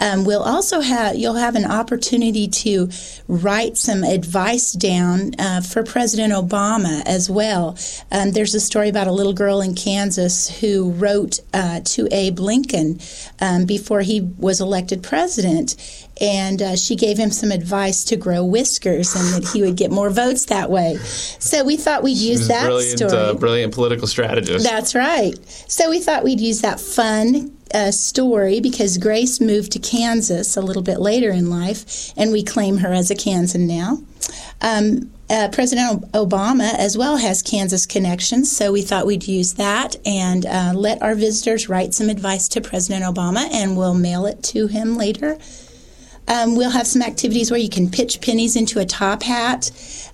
Um, 0.00 0.24
we'll 0.24 0.42
also 0.42 0.80
have 0.80 1.16
you'll 1.16 1.34
have 1.34 1.54
an 1.54 1.66
opportunity 1.66 2.48
to 2.48 2.88
write 3.28 3.76
some 3.76 4.02
advice 4.02 4.72
down 4.72 5.32
uh, 5.38 5.60
for 5.60 5.84
President 5.84 6.32
Obama 6.32 7.02
as 7.06 7.30
well. 7.30 7.78
Um, 8.10 8.32
there's 8.32 8.54
a 8.54 8.60
story 8.60 8.88
about 8.88 9.06
a 9.06 9.12
little 9.12 9.34
girl 9.34 9.60
in 9.60 9.74
Kansas 9.74 10.48
who 10.60 10.90
wrote 10.92 11.40
uh, 11.52 11.80
to 11.84 12.08
Abe 12.10 12.40
Lincoln 12.40 12.98
um, 13.40 13.66
before 13.66 14.00
he 14.00 14.22
was 14.38 14.60
elected 14.60 15.02
president, 15.02 15.76
and 16.20 16.62
uh, 16.62 16.76
she 16.76 16.96
gave 16.96 17.18
him 17.18 17.30
some 17.30 17.52
advice 17.52 18.04
to 18.04 18.16
grow 18.16 18.44
whiskers 18.44 19.14
and 19.14 19.42
that 19.42 19.50
he 19.52 19.62
would 19.62 19.76
get 19.76 19.90
more 19.90 20.10
votes 20.10 20.46
that 20.46 20.70
way. 20.70 20.96
So 20.96 21.64
we 21.64 21.76
thought 21.76 22.02
we'd 22.02 22.16
use 22.16 22.48
that 22.48 22.64
brilliant, 22.64 22.98
story. 22.98 23.12
uh, 23.12 23.34
brilliant 23.34 23.74
political 23.74 24.06
strategist. 24.06 24.64
That's 24.64 24.94
right. 24.94 25.34
So 25.68 25.90
we 25.90 26.00
thought 26.00 26.24
we'd 26.24 26.40
use 26.40 26.62
that 26.62 26.80
fun 26.80 27.56
uh, 27.74 27.90
story 27.90 28.60
because 28.60 28.98
Grace 28.98 29.40
moved 29.40 29.72
to 29.72 29.78
Kansas 29.78 30.56
a 30.56 30.60
little 30.60 30.82
bit 30.82 31.00
later 31.00 31.30
in 31.30 31.50
life, 31.50 32.12
and 32.16 32.32
we 32.32 32.42
claim 32.42 32.78
her 32.78 32.92
as 32.92 33.10
a 33.10 33.14
Kansan 33.14 33.66
now. 33.66 33.98
Um, 34.60 35.10
uh, 35.30 35.48
President 35.52 36.10
Obama 36.12 36.74
as 36.74 36.98
well 36.98 37.16
has 37.16 37.40
Kansas 37.42 37.86
connections, 37.86 38.50
so 38.50 38.72
we 38.72 38.82
thought 38.82 39.06
we'd 39.06 39.28
use 39.28 39.54
that 39.54 39.96
and 40.04 40.44
uh, 40.44 40.72
let 40.74 41.00
our 41.02 41.14
visitors 41.14 41.68
write 41.68 41.94
some 41.94 42.08
advice 42.08 42.48
to 42.48 42.60
President 42.60 43.04
Obama, 43.04 43.48
and 43.52 43.76
we'll 43.76 43.94
mail 43.94 44.26
it 44.26 44.42
to 44.42 44.66
him 44.66 44.96
later. 44.96 45.38
Um, 46.26 46.56
we'll 46.56 46.70
have 46.70 46.86
some 46.86 47.02
activities 47.02 47.50
where 47.50 47.60
you 47.60 47.68
can 47.68 47.90
pitch 47.90 48.20
pennies 48.20 48.56
into 48.56 48.78
a 48.78 48.84
top 48.84 49.22
hat, 49.22 49.70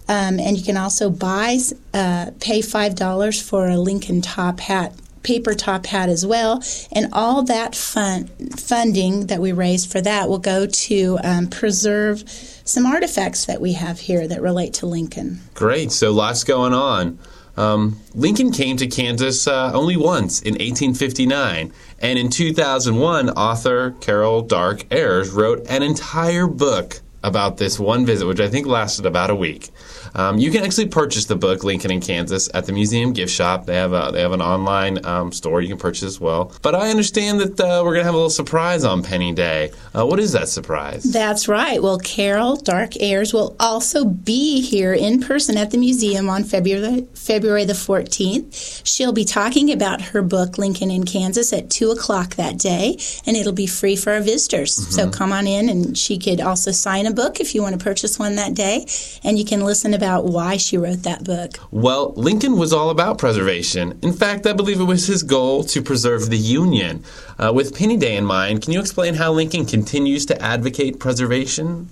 um, 0.09 0.39
and 0.39 0.57
you 0.57 0.65
can 0.65 0.77
also 0.77 1.11
buy, 1.11 1.59
uh, 1.93 2.31
pay 2.41 2.63
five 2.63 2.95
dollars 2.95 3.41
for 3.41 3.69
a 3.69 3.77
Lincoln 3.77 4.21
top 4.21 4.61
hat, 4.61 4.95
paper 5.27 5.55
top 5.55 5.87
hat 5.87 6.09
as 6.09 6.25
well. 6.25 6.63
And 6.93 7.09
all 7.13 7.43
that 7.43 7.75
fun, 7.75 8.29
funding 8.57 9.27
that 9.27 9.41
we 9.41 9.53
raise 9.53 9.85
for 9.85 10.01
that 10.01 10.29
will 10.29 10.39
go 10.39 10.67
to 10.67 11.19
um, 11.23 11.49
preserve 11.49 12.23
some 12.65 12.87
artifacts 12.87 13.45
that 13.47 13.61
we 13.61 13.75
have 13.75 13.99
here 13.99 14.27
that 14.29 14.41
relate 14.41 14.73
to 14.75 14.87
Lincoln. 14.87 15.41
Great. 15.55 15.93
So 15.93 16.13
lots 16.13 16.45
going 16.45 16.73
on. 16.73 17.19
Um, 17.57 17.99
Lincoln 18.15 18.53
came 18.53 18.77
to 18.77 18.87
Kansas 18.87 19.47
uh, 19.49 19.73
only 19.73 19.97
once 19.97 20.43
in 20.43 20.53
1859, 20.55 21.73
and 22.01 22.19
in 22.19 22.29
2001, 22.29 23.31
author 23.31 23.93
Carol 24.01 24.43
Dark 24.43 24.85
Ayres 24.93 25.31
wrote 25.31 25.67
an 25.71 25.83
entire 25.83 26.47
book 26.47 27.01
about 27.27 27.57
this 27.57 27.79
one 27.79 28.07
visit, 28.07 28.27
which 28.27 28.41
I 28.41 28.49
think 28.49 28.67
lasted 28.67 29.05
about 29.05 29.31
a 29.31 29.35
week. 29.35 29.71
Um, 30.15 30.39
you 30.39 30.51
can 30.51 30.65
actually 30.65 30.87
purchase 30.89 31.27
the 31.27 31.37
book 31.37 31.65
Lincoln 31.65 31.91
in 31.91 32.01
Kansas 32.01 32.49
at 32.55 32.67
the 32.67 32.73
museum 32.73 33.13
gift 33.13 33.33
shop. 33.33 33.67
They 33.67 33.75
have 33.75 33.93
a, 33.93 34.11
they 34.13 34.23
have 34.23 34.33
an 34.33 34.41
online 34.41 35.05
um, 35.05 35.33
store 35.33 35.61
you 35.61 35.69
can 35.69 35.77
purchase 35.77 36.05
as 36.05 36.21
well. 36.21 36.53
But 36.63 36.75
I 36.75 36.89
understand 36.89 37.41
that 37.41 37.61
uh, 37.61 37.83
we're 37.85 37.93
gonna 37.95 38.05
have 38.05 38.15
a 38.15 38.17
little 38.17 38.31
surprise 38.31 38.85
on 38.85 39.03
Penny 39.03 39.33
Day. 39.33 39.73
Uh, 39.93 40.07
what 40.07 40.21
is 40.21 40.33
that 40.33 40.49
surprise? 40.49 41.03
That's 41.03 41.49
right. 41.49 41.83
Well, 41.83 41.99
Carol 41.99 42.57
Dark 42.57 42.97
Ayres 43.01 43.35
will 43.35 43.57
also 43.59 44.05
be 44.05 44.63
here 44.63 44.95
in 44.95 45.21
person 45.21 45.57
at 45.57 45.73
the 45.73 45.79
museum 45.79 46.31
on 46.31 46.45
February 46.45 47.07
February 47.15 47.65
the 47.65 47.73
14th. 47.73 48.83
She'll 48.85 49.13
be 49.13 49.25
talking 49.25 49.73
about 49.73 50.01
her 50.01 50.23
book 50.23 50.59
Lincoln 50.59 50.93
in 50.93 51.05
Kansas 51.05 51.53
at 51.53 51.71
two 51.71 51.91
o'clock 51.91 52.37
that 52.37 52.57
day, 52.57 52.99
and 53.27 53.37
it'll 53.37 53.53
be 53.53 53.67
free 53.67 53.97
for 53.97 54.13
our 54.13 54.21
visitors. 54.21 54.75
So 54.95 55.11
come 55.11 55.33
on 55.33 55.47
in, 55.47 55.69
and 55.69 55.99
she 55.99 56.19
could 56.19 56.41
also 56.41 56.71
sign 56.71 57.07
a 57.07 57.13
book 57.17 57.41
if 57.41 57.55
you 57.55 57.63
want 57.63 57.77
to 57.77 57.83
purchase 57.83 58.19
one 58.19 58.37
that 58.37 58.55
day, 58.55 58.87
and 59.25 59.39
you 59.39 59.45
can 59.45 59.63
listen 59.63 59.93
about 59.95 60.27
why 60.27 60.57
she 60.57 60.79
wrote 60.79 61.03
that 61.03 61.25
book. 61.25 61.59
Well, 61.73 62.13
Lincoln 62.15 62.57
was 62.57 62.73
all 62.73 62.91
about 62.91 63.19
preservation. 63.19 63.99
In 64.03 64.13
fact, 64.13 64.47
I 64.47 64.53
believe 64.53 64.79
it 64.79 64.85
was 64.85 65.09
his 65.09 65.25
goal 65.25 65.65
to 65.65 65.83
preserve 65.83 66.31
the 66.31 66.39
Union. 66.39 67.03
Uh, 67.39 67.53
with 67.53 67.77
Penny 67.77 67.97
Day 67.97 68.17
in 68.17 68.25
mind, 68.25 68.63
can 68.63 68.73
you 68.73 68.81
explain 68.81 69.15
how 69.15 69.33
Lincoln 69.33 69.67
continues 69.67 70.25
to 70.27 70.41
advocate 70.41 71.01
preservation? 71.01 71.89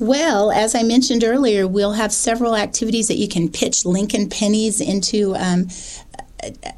Well, 0.00 0.50
as 0.50 0.74
I 0.74 0.82
mentioned 0.82 1.22
earlier, 1.22 1.68
we'll 1.68 1.92
have 1.92 2.12
several 2.12 2.56
activities 2.56 3.06
that 3.06 3.16
you 3.16 3.28
can 3.28 3.48
pitch 3.48 3.84
Lincoln 3.84 4.28
pennies 4.28 4.80
into 4.80 5.36
um, 5.36 5.68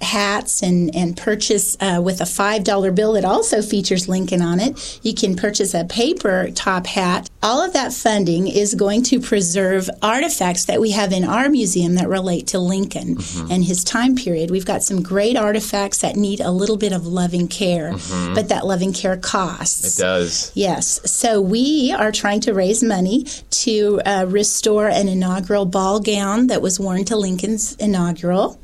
hats 0.01 0.63
and, 0.63 0.95
and 0.95 1.17
purchase 1.17 1.77
uh, 1.81 2.01
with 2.03 2.21
a 2.21 2.25
$5 2.25 2.95
bill 2.95 3.13
that 3.15 3.25
also 3.25 3.63
features 3.63 4.09
Lincoln 4.09 4.43
on 4.43 4.61
it. 4.61 5.01
You 5.03 5.15
can 5.15 5.37
purchase 5.37 5.75
a 5.75 5.85
paper 5.85 6.51
top 6.55 6.87
hat. 6.87 7.29
All 7.43 7.63
of 7.63 7.73
that 7.75 7.93
funding 7.93 8.49
is 8.49 8.75
going 8.75 9.03
to 9.05 9.21
preserve 9.21 9.89
artifacts 10.03 10.65
that 10.67 10.81
we 10.81 10.91
have 10.93 11.13
in 11.13 11.25
our 11.25 11.49
museum 11.49 11.95
that 11.95 12.09
relate 12.09 12.49
to 12.49 12.59
Lincoln 12.59 13.19
and 13.51 13.65
his 13.65 13.85
time 13.85 14.17
period. 14.17 14.51
We've 14.51 14.67
got 14.67 14.83
some 14.83 15.03
great 15.03 15.37
artifacts 15.37 15.99
that 16.01 16.17
need 16.17 16.41
a 16.41 16.51
little 16.51 16.77
bit 16.77 16.93
of 16.93 17.07
loving 17.07 17.49
care, 17.49 17.93
but 18.35 18.49
that 18.49 18.67
loving 18.67 18.93
care 18.93 19.17
costs. 19.17 19.99
It 19.99 20.03
does. 20.03 20.53
Yes. 20.55 21.01
So 21.11 21.41
we 21.41 21.93
are 21.97 22.13
trying 22.13 22.41
to 22.41 22.55
raise 22.55 22.83
money 22.83 23.25
to 23.51 24.01
uh, 24.05 24.27
restore 24.29 24.89
an 24.89 25.09
inaugural 25.09 25.67
ball 25.67 26.01
gown 26.01 26.49
that 26.49 26.63
was 26.63 26.81
worn 26.81 27.05
to 27.07 27.17
Lincoln's 27.17 27.75
inaugural. 27.77 28.59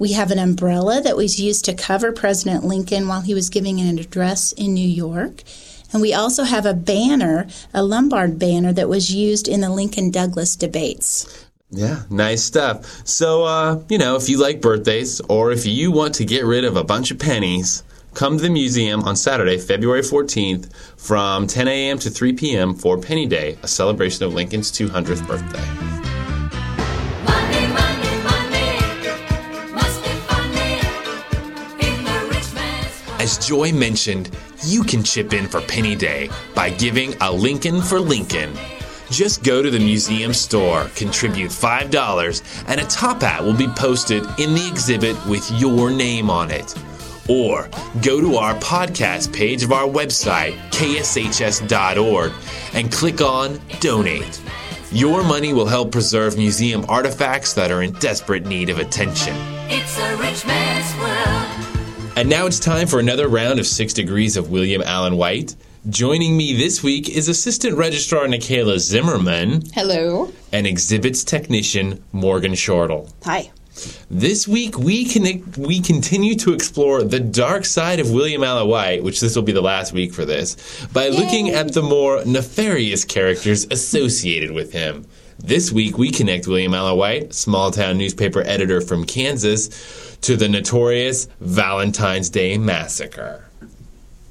We 0.00 0.12
have 0.12 0.30
an 0.30 0.38
umbrella 0.38 1.02
that 1.02 1.18
was 1.18 1.38
used 1.38 1.66
to 1.66 1.74
cover 1.74 2.10
President 2.10 2.64
Lincoln 2.64 3.06
while 3.06 3.20
he 3.20 3.34
was 3.34 3.50
giving 3.50 3.78
an 3.82 3.98
address 3.98 4.52
in 4.52 4.72
New 4.72 4.88
York. 4.88 5.42
And 5.92 6.00
we 6.00 6.14
also 6.14 6.44
have 6.44 6.64
a 6.64 6.72
banner, 6.72 7.46
a 7.74 7.82
Lombard 7.82 8.38
banner, 8.38 8.72
that 8.72 8.88
was 8.88 9.12
used 9.12 9.46
in 9.46 9.60
the 9.60 9.68
Lincoln 9.68 10.10
Douglas 10.10 10.56
debates. 10.56 11.46
Yeah, 11.70 12.04
nice 12.08 12.42
stuff. 12.42 13.06
So, 13.06 13.44
uh, 13.44 13.82
you 13.90 13.98
know, 13.98 14.16
if 14.16 14.30
you 14.30 14.38
like 14.40 14.62
birthdays 14.62 15.20
or 15.28 15.52
if 15.52 15.66
you 15.66 15.92
want 15.92 16.14
to 16.14 16.24
get 16.24 16.46
rid 16.46 16.64
of 16.64 16.76
a 16.76 16.84
bunch 16.84 17.10
of 17.10 17.18
pennies, 17.18 17.82
come 18.14 18.38
to 18.38 18.42
the 18.42 18.48
museum 18.48 19.02
on 19.02 19.16
Saturday, 19.16 19.58
February 19.58 20.00
14th 20.00 20.74
from 20.96 21.46
10 21.46 21.68
a.m. 21.68 21.98
to 21.98 22.08
3 22.08 22.32
p.m. 22.32 22.74
for 22.74 22.96
Penny 22.96 23.26
Day, 23.26 23.58
a 23.62 23.68
celebration 23.68 24.24
of 24.24 24.32
Lincoln's 24.32 24.72
200th 24.72 25.26
birthday. 25.26 25.89
As 33.30 33.38
Joy 33.38 33.70
mentioned, 33.70 34.28
you 34.64 34.82
can 34.82 35.04
chip 35.04 35.32
in 35.32 35.46
for 35.46 35.60
Penny 35.60 35.94
Day 35.94 36.28
by 36.52 36.68
giving 36.68 37.14
a 37.20 37.30
Lincoln 37.30 37.80
for 37.80 38.00
Lincoln. 38.00 38.52
Just 39.08 39.44
go 39.44 39.62
to 39.62 39.70
the 39.70 39.78
museum 39.78 40.34
store, 40.34 40.90
contribute 40.96 41.52
$5, 41.52 42.64
and 42.66 42.80
a 42.80 42.84
top 42.86 43.22
hat 43.22 43.44
will 43.44 43.54
be 43.54 43.68
posted 43.68 44.24
in 44.40 44.52
the 44.52 44.66
exhibit 44.68 45.14
with 45.26 45.48
your 45.52 45.92
name 45.92 46.28
on 46.28 46.50
it. 46.50 46.74
Or 47.28 47.70
go 48.02 48.20
to 48.20 48.34
our 48.34 48.56
podcast 48.56 49.32
page 49.32 49.62
of 49.62 49.70
our 49.70 49.86
website, 49.86 50.58
kshs.org, 50.72 52.32
and 52.74 52.90
click 52.90 53.20
on 53.20 53.60
Donate. 53.78 54.42
Your 54.90 55.22
money 55.22 55.52
will 55.52 55.66
help 55.66 55.92
preserve 55.92 56.36
museum 56.36 56.84
artifacts 56.88 57.52
that 57.52 57.70
are 57.70 57.84
in 57.84 57.92
desperate 57.92 58.44
need 58.44 58.70
of 58.70 58.80
attention. 58.80 59.36
It's 59.68 59.96
a 60.00 60.16
rich 60.16 60.44
man's 60.44 60.98
world. 60.98 61.39
And 62.16 62.28
now 62.28 62.46
it's 62.46 62.58
time 62.58 62.86
for 62.86 62.98
another 62.98 63.28
round 63.28 63.58
of 63.58 63.66
Six 63.66 63.94
Degrees 63.94 64.36
of 64.36 64.50
William 64.50 64.82
Allen 64.84 65.16
White. 65.16 65.54
Joining 65.88 66.36
me 66.36 66.54
this 66.54 66.82
week 66.82 67.08
is 67.08 67.28
Assistant 67.28 67.78
Registrar 67.78 68.26
Nikayla 68.26 68.78
Zimmerman 68.78 69.62
Hello. 69.72 70.30
and 70.52 70.66
Exhibits 70.66 71.24
Technician 71.24 72.04
Morgan 72.12 72.54
Shortle. 72.54 73.08
Hi. 73.24 73.50
This 74.10 74.46
week 74.46 74.76
we 74.78 75.06
connect, 75.06 75.56
we 75.56 75.80
continue 75.80 76.34
to 76.36 76.52
explore 76.52 77.02
the 77.02 77.20
dark 77.20 77.64
side 77.64 78.00
of 78.00 78.10
William 78.10 78.44
Allen 78.44 78.68
White, 78.68 79.02
which 79.02 79.20
this 79.20 79.34
will 79.34 79.42
be 79.42 79.52
the 79.52 79.62
last 79.62 79.92
week 79.94 80.12
for 80.12 80.26
this, 80.26 80.86
by 80.92 81.08
looking 81.08 81.50
at 81.50 81.72
the 81.72 81.82
more 81.82 82.22
nefarious 82.26 83.04
characters 83.04 83.66
associated 83.70 84.50
with 84.50 84.72
him. 84.72 85.06
This 85.42 85.72
week 85.72 85.96
we 85.98 86.10
connect 86.10 86.46
William 86.46 86.74
Allen 86.74 86.96
White, 86.96 87.34
small 87.34 87.70
town 87.70 87.98
newspaper 87.98 88.42
editor 88.42 88.80
from 88.80 89.04
Kansas, 89.04 90.16
to 90.20 90.36
the 90.36 90.48
notorious 90.48 91.26
Valentine's 91.40 92.28
Day 92.28 92.58
Massacre. 92.58 93.44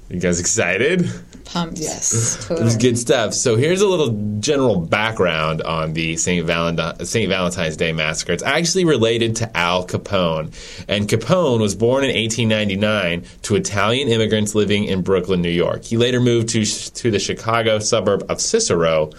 You 0.10 0.20
guys 0.20 0.40
excited? 0.40 1.10
Pumped. 1.46 1.80
Yes. 1.80 2.50
It 2.50 2.60
was 2.64 2.78
good 2.78 2.98
stuff. 2.98 3.34
So 3.34 3.56
here's 3.56 3.82
a 3.82 3.88
little 3.88 4.38
general 4.40 4.80
background 4.80 5.64
on 5.64 5.94
the 5.94 6.16
St. 6.16 6.46
Valenti- 6.46 7.06
St. 7.06 7.28
Valentine's 7.28 7.76
Day 7.76 7.92
massacre. 7.92 8.34
It's 8.34 8.44
actually 8.44 8.86
related 8.86 9.36
to 9.38 9.58
Al 9.58 9.86
Capone. 9.88 10.54
And 10.88 11.08
Capone 11.08 11.60
was 11.60 11.74
born 11.76 12.04
in 12.04 12.16
1899 12.16 13.24
to 13.44 13.56
Italian 13.56 14.10
immigrants 14.10 14.54
living 14.54 14.84
in 14.86 15.02
Brooklyn, 15.02 15.42
New 15.42 15.50
York. 15.50 15.84
He 15.86 15.98
later 15.98 16.20
moved 16.20 16.50
to, 16.50 16.64
to 16.66 17.10
the 17.12 17.20
Chicago 17.20 17.80
suburb 17.80 18.26
of 18.30 18.40
Cicero, 18.40 19.12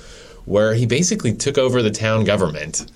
where 0.51 0.75
he 0.75 0.85
basically 0.85 1.33
took 1.33 1.57
over 1.57 1.81
the 1.81 1.93
town 1.93 2.25
government. 2.25 2.91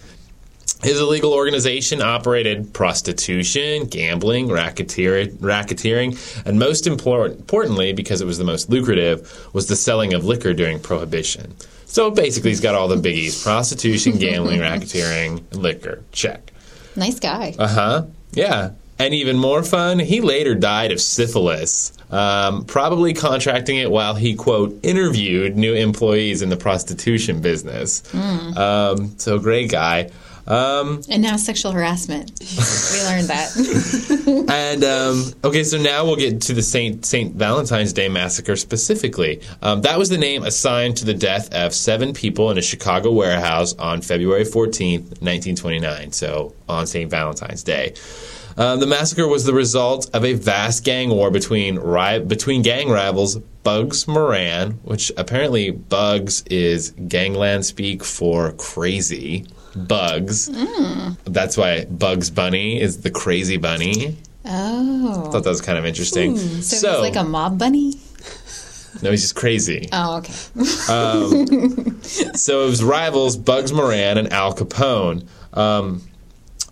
His 0.82 1.00
illegal 1.00 1.32
organization 1.32 2.02
operated 2.02 2.74
prostitution, 2.74 3.84
gambling, 3.86 4.48
racketeer- 4.48 5.28
racketeering, 5.36 6.18
and 6.44 6.58
most 6.58 6.84
impor- 6.84 7.30
importantly, 7.30 7.92
because 7.92 8.20
it 8.20 8.26
was 8.26 8.38
the 8.38 8.44
most 8.44 8.68
lucrative, 8.70 9.48
was 9.54 9.68
the 9.68 9.76
selling 9.76 10.12
of 10.14 10.24
liquor 10.24 10.52
during 10.52 10.80
Prohibition. 10.80 11.54
So 11.86 12.10
basically, 12.10 12.50
he's 12.50 12.60
got 12.60 12.74
all 12.74 12.88
the 12.88 12.96
biggies 12.96 13.40
prostitution, 13.42 14.18
gambling, 14.18 14.58
racketeering, 14.70 15.54
liquor. 15.54 16.02
Check. 16.10 16.52
Nice 16.96 17.20
guy. 17.20 17.54
Uh 17.56 17.68
huh. 17.68 18.06
Yeah. 18.32 18.70
And 18.98 19.12
even 19.12 19.36
more 19.36 19.62
fun, 19.62 19.98
he 19.98 20.20
later 20.20 20.54
died 20.54 20.92
of 20.92 21.00
syphilis, 21.00 21.92
um, 22.10 22.64
probably 22.64 23.12
contracting 23.12 23.76
it 23.76 23.90
while 23.90 24.14
he, 24.14 24.34
quote, 24.36 24.78
interviewed 24.84 25.56
new 25.56 25.74
employees 25.74 26.42
in 26.42 26.48
the 26.48 26.56
prostitution 26.56 27.40
business. 27.40 28.02
Um, 28.14 29.18
so, 29.18 29.38
great 29.38 29.70
guy. 29.70 30.10
Um, 30.46 31.00
and 31.08 31.22
now 31.22 31.36
sexual 31.36 31.72
harassment. 31.72 32.32
we 32.40 33.02
learned 33.02 33.28
that. 33.28 34.46
and 34.50 34.84
um, 34.84 35.32
okay, 35.42 35.64
so 35.64 35.78
now 35.78 36.04
we'll 36.04 36.16
get 36.16 36.42
to 36.42 36.52
the 36.52 36.62
Saint 36.62 37.06
Saint 37.06 37.34
Valentine's 37.34 37.92
Day 37.92 38.08
massacre 38.08 38.56
specifically. 38.56 39.40
Um, 39.62 39.82
that 39.82 39.98
was 39.98 40.10
the 40.10 40.18
name 40.18 40.42
assigned 40.42 40.98
to 40.98 41.06
the 41.06 41.14
death 41.14 41.52
of 41.54 41.72
seven 41.72 42.12
people 42.12 42.50
in 42.50 42.58
a 42.58 42.62
Chicago 42.62 43.10
warehouse 43.10 43.74
on 43.76 44.02
February 44.02 44.44
fourteenth, 44.44 45.22
nineteen 45.22 45.56
twenty 45.56 45.78
nine. 45.78 46.12
So 46.12 46.54
on 46.68 46.86
Saint 46.86 47.10
Valentine's 47.10 47.62
Day. 47.62 47.94
Um, 48.56 48.80
the 48.80 48.86
massacre 48.86 49.26
was 49.26 49.44
the 49.44 49.54
result 49.54 50.08
of 50.14 50.24
a 50.24 50.34
vast 50.34 50.84
gang 50.84 51.10
war 51.10 51.30
between 51.30 51.78
ri- 51.78 52.20
between 52.20 52.62
gang 52.62 52.88
rivals 52.88 53.36
Bugs 53.64 54.06
Moran, 54.06 54.72
which 54.82 55.10
apparently 55.16 55.70
Bugs 55.70 56.42
is 56.50 56.90
gangland 57.08 57.66
speak 57.66 58.04
for 58.04 58.52
crazy. 58.52 59.46
Bugs. 59.74 60.48
That's 61.24 61.56
why 61.56 61.86
Bugs 61.86 62.30
Bunny 62.30 62.80
is 62.80 63.02
the 63.02 63.10
crazy 63.10 63.56
bunny. 63.56 64.16
oh. 64.44 65.30
thought 65.32 65.42
that 65.42 65.50
was 65.50 65.60
kind 65.60 65.78
of 65.78 65.84
interesting. 65.84 66.36
So, 66.36 66.92
he's 66.92 67.00
like 67.00 67.16
a 67.16 67.24
mob 67.24 67.58
bunny? 67.58 67.94
no, 69.02 69.10
he's 69.10 69.22
just 69.22 69.34
crazy. 69.34 69.88
Oh, 69.92 70.18
okay. 70.18 70.32
So 72.34 72.64
it 72.64 72.66
was 72.66 72.84
rivals 72.84 73.36
Bugs 73.36 73.72
Moran 73.72 74.18
and 74.18 74.32
Al 74.32 74.54
Capone. 74.54 75.26
Um, 75.54 76.02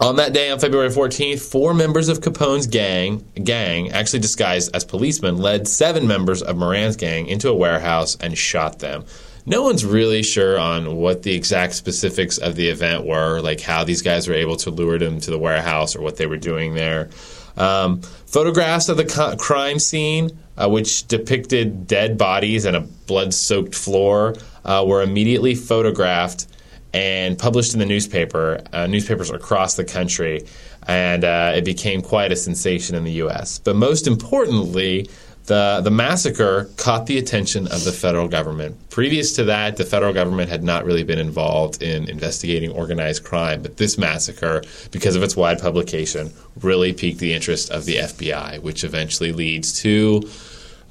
on 0.03 0.17
that 0.17 0.33
day, 0.33 0.51
on 0.51 0.59
February 0.59 0.89
14th, 0.89 1.41
four 1.41 1.75
members 1.75 2.09
of 2.09 2.21
Capone's 2.21 2.67
gang, 2.67 3.25
gang, 3.45 3.93
actually 3.93 4.19
disguised 4.19 4.75
as 4.75 4.85
policemen, 4.85 5.37
led 5.37 5.69
seven 5.69 6.09
members 6.09 6.43
of 6.43 6.57
Moran's 6.57 6.97
gang 6.97 7.29
into 7.29 7.49
a 7.49 7.55
warehouse 7.55 8.17
and 8.21 8.37
shot 8.37 8.81
them. 8.81 9.05
No 9.47 9.63
one's 9.63 9.85
really 9.85 10.25
sure 10.25 10.59
on 10.59 10.97
what 10.97 11.23
the 11.23 11.35
exact 11.35 11.75
specifics 11.75 12.37
of 12.39 12.57
the 12.57 12.69
event 12.69 13.07
were, 13.07 13.41
like 13.41 13.61
how 13.61 13.85
these 13.85 14.03
guys 14.03 14.27
were 14.27 14.35
able 14.35 14.57
to 14.57 14.71
lure 14.71 14.99
them 14.99 15.21
to 15.21 15.31
the 15.31 15.39
warehouse 15.39 15.95
or 15.95 16.03
what 16.03 16.17
they 16.17 16.27
were 16.27 16.37
doing 16.37 16.75
there. 16.75 17.09
Um, 17.57 18.01
photographs 18.03 18.89
of 18.89 18.97
the 18.97 19.05
co- 19.05 19.37
crime 19.37 19.79
scene, 19.79 20.37
uh, 20.57 20.69
which 20.69 21.07
depicted 21.07 21.87
dead 21.87 22.19
bodies 22.19 22.65
and 22.65 22.77
a 22.77 22.81
blood 22.81 23.33
soaked 23.35 23.75
floor, 23.75 24.35
uh, 24.65 24.85
were 24.87 25.03
immediately 25.03 25.55
photographed 25.55 26.47
and 26.93 27.39
published 27.39 27.73
in 27.73 27.81
the 27.81 27.87
newspaper, 27.87 28.63
uh, 28.73 28.87
newspapers 28.87 29.31
across 29.31 29.77
the 29.77 29.85
country, 29.85 30.47
and 30.87 31.25
uh, 31.25 31.53
it 31.55 31.65
became 31.65 32.03
quite 32.03 32.33
a 32.33 32.37
sensation 32.37 32.97
in 32.97 33.05
the 33.05 33.13
U.S. 33.13 33.59
But 33.59 33.77
most 33.77 34.07
importantly, 34.07 35.09
the 35.47 35.81
the 35.83 35.91
massacre 35.91 36.71
caught 36.77 37.07
the 37.07 37.19
attention 37.19 37.67
of 37.69 37.85
the 37.85 37.93
federal 37.93 38.29
government. 38.29 38.77
Previous 38.91 39.33
to 39.35 39.45
that, 39.45 39.77
the 39.77 39.85
federal 39.85 40.13
government 40.13 40.49
had 40.49 40.63
not 40.63 40.85
really 40.85 41.03
been 41.03 41.19
involved 41.19 41.83
in 41.83 42.09
investigating 42.09 42.71
organized 42.71 43.25
crime, 43.25 43.63
but 43.63 43.77
this 43.77 43.99
massacre, 43.99 44.63
because 44.91 45.17
of 45.17 45.23
its 45.23 45.37
wide 45.37 45.61
publication, 45.61 46.33
really 46.61 46.93
piqued 46.93 47.19
the 47.19 47.33
interest 47.33 47.71
of 47.71 47.87
the 47.87 47.97
FBI, 47.97 48.61
which 48.61 48.85
eventually 48.85 49.33
leads 49.33 49.81
to 49.81 50.23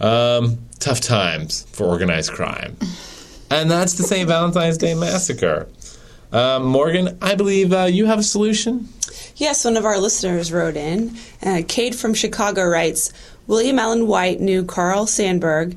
um, 0.02 0.58
tough 0.80 1.00
times 1.00 1.66
for 1.72 1.86
organized 1.86 2.32
crime. 2.32 2.76
And 3.50 3.70
that's 3.70 3.94
the 3.94 4.04
St. 4.04 4.28
Valentine's 4.28 4.78
Day 4.78 4.94
Massacre. 4.94 5.68
Um, 6.32 6.66
Morgan, 6.66 7.18
I 7.22 7.36
believe 7.36 7.74
uh, 7.74 7.84
you 7.86 8.06
have 8.06 8.20
a 8.20 8.24
solution. 8.24 8.88
Yes, 9.36 9.66
one 9.66 9.76
of 9.78 9.86
our 9.86 9.98
listeners 9.98 10.52
wrote 10.52 10.78
in. 10.78 11.16
Uh, 11.44 11.62
Cade 11.68 11.96
from 11.96 12.14
Chicago 12.14 12.64
writes 12.66 13.12
William 13.48 13.80
Allen 13.80 14.08
White 14.08 14.40
knew 14.40 14.64
Carl 14.64 15.06
Sandburg 15.06 15.76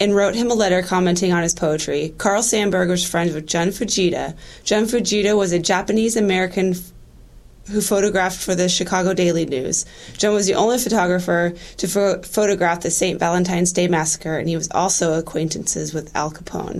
and 0.00 0.14
wrote 0.16 0.34
him 0.34 0.50
a 0.50 0.54
letter 0.54 0.82
commenting 0.82 1.32
on 1.32 1.42
his 1.42 1.54
poetry. 1.54 2.14
Carl 2.18 2.42
Sandburg 2.42 2.88
was 2.88 3.08
friends 3.08 3.34
with 3.34 3.46
Jun 3.46 3.68
Fujita. 3.68 4.34
Jun 4.64 4.84
Fujita 4.86 5.36
was 5.36 5.52
a 5.52 5.58
Japanese 5.58 6.16
American 6.16 6.70
f- 6.72 6.90
who 7.70 7.80
photographed 7.82 8.38
for 8.40 8.54
the 8.54 8.68
Chicago 8.68 9.12
Daily 9.12 9.44
News. 9.44 9.84
Jun 10.16 10.32
was 10.34 10.46
the 10.46 10.54
only 10.54 10.78
photographer 10.78 11.52
to 11.76 11.86
pho- 11.86 12.22
photograph 12.22 12.80
the 12.80 12.90
St. 12.90 13.20
Valentine's 13.20 13.72
Day 13.72 13.86
Massacre, 13.88 14.38
and 14.38 14.48
he 14.48 14.56
was 14.56 14.70
also 14.70 15.18
acquaintances 15.18 15.92
with 15.92 16.10
Al 16.16 16.30
Capone. 16.32 16.78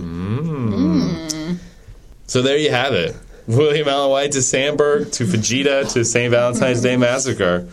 So 2.31 2.41
there 2.41 2.55
you 2.55 2.71
have 2.71 2.93
it. 2.93 3.13
William 3.45 3.89
Allen 3.89 4.09
White 4.09 4.31
to 4.31 4.37
Sandburg 4.37 5.11
to 5.11 5.25
Fujita 5.25 5.91
to 5.91 6.05
St. 6.05 6.31
Valentine's 6.31 6.81
Day 6.81 6.95
Massacre. 6.95 7.67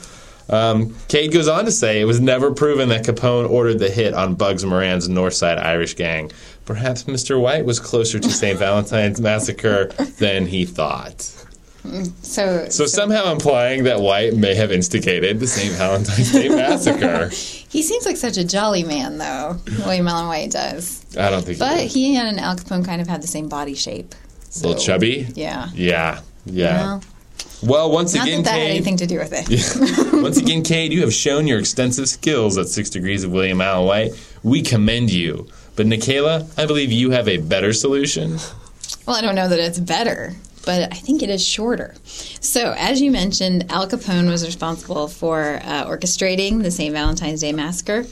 Um, 0.48 0.96
Cade 1.06 1.32
goes 1.32 1.46
on 1.46 1.64
to 1.66 1.70
say 1.70 2.00
it 2.00 2.06
was 2.06 2.18
never 2.18 2.52
proven 2.52 2.88
that 2.88 3.04
Capone 3.04 3.48
ordered 3.48 3.78
the 3.78 3.88
hit 3.88 4.14
on 4.14 4.34
Bugs 4.34 4.64
Moran's 4.64 5.08
Northside 5.08 5.64
Irish 5.64 5.94
gang. 5.94 6.32
Perhaps 6.64 7.04
Mr. 7.04 7.40
White 7.40 7.66
was 7.66 7.78
closer 7.78 8.18
to 8.18 8.28
St. 8.28 8.58
Valentine's 8.58 9.20
Massacre 9.20 9.92
than 10.18 10.46
he 10.46 10.64
thought. 10.64 11.20
So, 12.22 12.68
So 12.68 12.86
somehow 12.86 13.30
implying 13.30 13.84
that 13.84 14.00
White 14.00 14.34
may 14.34 14.56
have 14.56 14.72
instigated 14.72 15.38
the 15.38 15.46
St. 15.46 15.72
Valentine's 15.74 16.32
Day 16.32 16.48
Massacre. 16.48 17.28
he 17.68 17.84
seems 17.84 18.04
like 18.04 18.16
such 18.16 18.36
a 18.36 18.44
jolly 18.44 18.82
man, 18.82 19.18
though. 19.18 19.56
William 19.84 20.08
Allen 20.08 20.26
White 20.26 20.50
does. 20.50 21.06
I 21.16 21.30
don't 21.30 21.44
think 21.44 21.60
But 21.60 21.82
he 21.82 22.08
he 22.08 22.16
and 22.16 22.40
Al 22.40 22.56
Capone 22.56 22.84
kind 22.84 23.00
of 23.00 23.06
had 23.06 23.22
the 23.22 23.28
same 23.28 23.48
body 23.48 23.76
shape. 23.76 24.16
A 24.56 24.66
little 24.66 24.80
chubby. 24.82 25.26
Yeah. 25.34 25.68
Yeah, 25.74 26.20
yeah. 26.46 26.76
Well, 26.82 27.02
Well, 27.62 27.90
once 27.92 28.14
not 28.14 28.26
again, 28.26 28.42
that 28.44 28.52
that 28.52 28.58
had 28.60 28.70
anything 28.70 28.96
to 28.98 29.06
do 29.06 29.18
with 29.18 29.32
it. 29.32 30.12
Once 30.22 30.36
again, 30.38 30.62
Cade, 30.62 30.92
you 30.92 31.00
have 31.02 31.12
shown 31.12 31.46
your 31.46 31.58
extensive 31.58 32.08
skills 32.08 32.56
at 32.58 32.68
Six 32.68 32.88
Degrees 32.90 33.24
of 33.24 33.32
William 33.32 33.60
Allen 33.60 33.86
White. 33.86 34.12
We 34.42 34.62
commend 34.62 35.10
you. 35.12 35.46
But 35.76 35.86
Nikayla, 35.86 36.58
I 36.58 36.66
believe 36.66 36.90
you 36.92 37.10
have 37.10 37.28
a 37.28 37.36
better 37.38 37.72
solution. 37.72 38.38
Well, 39.06 39.16
I 39.16 39.20
don't 39.20 39.34
know 39.34 39.48
that 39.48 39.58
it's 39.58 39.78
better, 39.78 40.34
but 40.66 40.92
I 40.92 40.96
think 40.96 41.22
it 41.22 41.30
is 41.30 41.44
shorter. 41.46 41.94
So, 42.04 42.74
as 42.78 43.00
you 43.00 43.10
mentioned, 43.10 43.66
Al 43.70 43.88
Capone 43.88 44.28
was 44.28 44.44
responsible 44.44 45.08
for 45.08 45.60
uh, 45.62 45.86
orchestrating 45.86 46.62
the 46.62 46.70
St. 46.70 46.92
Valentine's 46.92 47.40
Day 47.40 47.52
Massacre. 47.52 48.04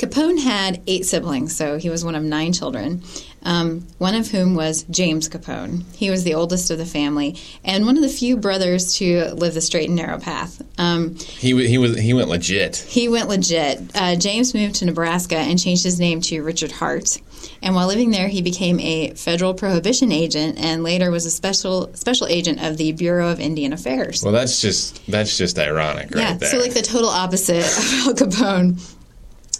Capone 0.00 0.38
had 0.42 0.80
eight 0.86 1.04
siblings, 1.04 1.54
so 1.54 1.76
he 1.76 1.90
was 1.90 2.02
one 2.06 2.14
of 2.14 2.22
nine 2.22 2.54
children, 2.54 3.02
um, 3.42 3.86
one 3.98 4.14
of 4.14 4.28
whom 4.28 4.54
was 4.54 4.84
James 4.84 5.28
Capone. 5.28 5.84
He 5.94 6.08
was 6.08 6.24
the 6.24 6.32
oldest 6.32 6.70
of 6.70 6.78
the 6.78 6.86
family 6.86 7.36
and 7.64 7.84
one 7.84 7.96
of 7.98 8.02
the 8.02 8.08
few 8.08 8.38
brothers 8.38 8.94
to 8.94 9.34
live 9.34 9.52
the 9.52 9.60
straight 9.60 9.88
and 9.88 9.96
narrow 9.96 10.18
path. 10.18 10.62
Um, 10.78 11.16
He 11.16 11.66
he 11.66 11.76
was 11.76 11.98
he 11.98 12.14
went 12.14 12.30
legit. 12.30 12.76
he 12.76 13.08
went 13.08 13.28
legit. 13.28 13.78
Uh, 13.94 14.16
James 14.16 14.54
moved 14.54 14.76
to 14.76 14.86
Nebraska 14.86 15.36
and 15.36 15.58
changed 15.58 15.84
his 15.84 16.00
name 16.00 16.22
to 16.22 16.40
Richard 16.42 16.72
Hart. 16.72 17.18
And 17.62 17.74
while 17.74 17.86
living 17.86 18.10
there, 18.10 18.28
he 18.28 18.40
became 18.40 18.80
a 18.80 19.12
federal 19.14 19.52
prohibition 19.52 20.12
agent 20.12 20.58
and 20.58 20.82
later 20.82 21.10
was 21.10 21.26
a 21.26 21.30
special 21.30 21.90
special 21.94 22.26
agent 22.26 22.62
of 22.64 22.78
the 22.78 22.92
Bureau 22.92 23.28
of 23.28 23.38
Indian 23.38 23.74
Affairs. 23.74 24.22
Well, 24.24 24.32
that's 24.32 24.62
just 24.62 25.06
that's 25.10 25.36
just 25.36 25.58
ironic, 25.58 26.10
right 26.14 26.20
yeah, 26.22 26.32
there. 26.38 26.48
so 26.48 26.58
like 26.58 26.72
the 26.72 26.80
total 26.80 27.10
opposite 27.10 27.58
of 27.66 28.06
Al 28.06 28.14
Capone. 28.14 28.96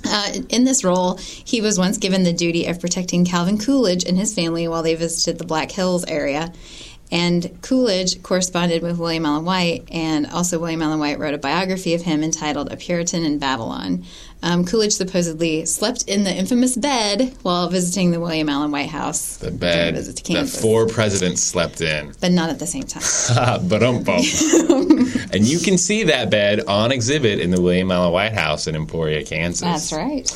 Uh, 0.04 0.32
in 0.48 0.64
this 0.64 0.82
role, 0.84 1.16
he 1.18 1.60
was 1.60 1.78
once 1.78 1.98
given 1.98 2.22
the 2.22 2.32
duty 2.32 2.66
of 2.66 2.80
protecting 2.80 3.24
Calvin 3.24 3.58
Coolidge 3.58 4.04
and 4.04 4.16
his 4.16 4.34
family 4.34 4.66
while 4.66 4.82
they 4.82 4.94
visited 4.94 5.38
the 5.38 5.44
Black 5.44 5.70
Hills 5.70 6.04
area. 6.04 6.52
And 7.12 7.58
Coolidge 7.62 8.22
corresponded 8.22 8.82
with 8.82 8.98
William 8.98 9.26
Allen 9.26 9.44
White, 9.44 9.84
and 9.90 10.26
also 10.28 10.58
William 10.60 10.80
Allen 10.82 11.00
White 11.00 11.18
wrote 11.18 11.34
a 11.34 11.38
biography 11.38 11.94
of 11.94 12.02
him 12.02 12.22
entitled 12.22 12.72
A 12.72 12.76
Puritan 12.76 13.24
in 13.24 13.38
Babylon. 13.38 14.04
Um, 14.42 14.64
Coolidge 14.64 14.92
supposedly 14.92 15.66
slept 15.66 16.04
in 16.08 16.24
the 16.24 16.32
infamous 16.34 16.76
bed 16.76 17.36
while 17.42 17.68
visiting 17.68 18.10
the 18.10 18.20
William 18.20 18.48
Allen 18.48 18.70
White 18.70 18.88
house. 18.88 19.36
the 19.36 19.50
bed 19.50 19.96
that 19.96 20.48
four 20.48 20.86
presidents 20.86 21.42
slept 21.42 21.80
in. 21.80 22.14
but 22.20 22.32
not 22.32 22.48
at 22.48 22.58
the 22.58 22.66
same 22.66 22.84
time. 22.84 23.02
but 23.68 23.82
um, 23.82 23.96
and 25.32 25.46
you 25.46 25.58
can 25.58 25.76
see 25.76 26.04
that 26.04 26.30
bed 26.30 26.60
on 26.66 26.92
exhibit 26.92 27.40
in 27.40 27.50
the 27.50 27.60
William 27.60 27.90
Allen 27.90 28.12
White 28.12 28.32
House 28.32 28.66
in 28.66 28.74
Emporia, 28.74 29.24
Kansas. 29.24 29.60
That's 29.60 29.92
right. 29.92 30.30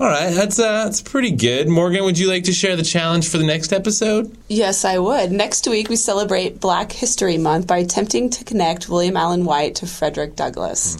All 0.00 0.06
right, 0.06 0.30
that's 0.32 0.58
uh, 0.58 0.84
that's 0.84 1.02
pretty 1.02 1.30
good. 1.30 1.68
Morgan, 1.68 2.04
would 2.04 2.18
you 2.18 2.26
like 2.26 2.44
to 2.44 2.54
share 2.54 2.74
the 2.74 2.82
challenge 2.82 3.28
for 3.28 3.36
the 3.36 3.44
next 3.44 3.70
episode? 3.70 4.34
Yes, 4.48 4.82
I 4.82 4.96
would. 4.96 5.30
Next 5.30 5.68
week, 5.68 5.90
we 5.90 5.96
celebrate 5.96 6.58
Black 6.58 6.90
History 6.90 7.36
Month 7.36 7.66
by 7.66 7.76
attempting 7.76 8.30
to 8.30 8.42
connect 8.42 8.88
William 8.88 9.14
Allen 9.14 9.44
White 9.44 9.74
to 9.74 9.86
Frederick 9.86 10.36
Douglass. 10.36 10.96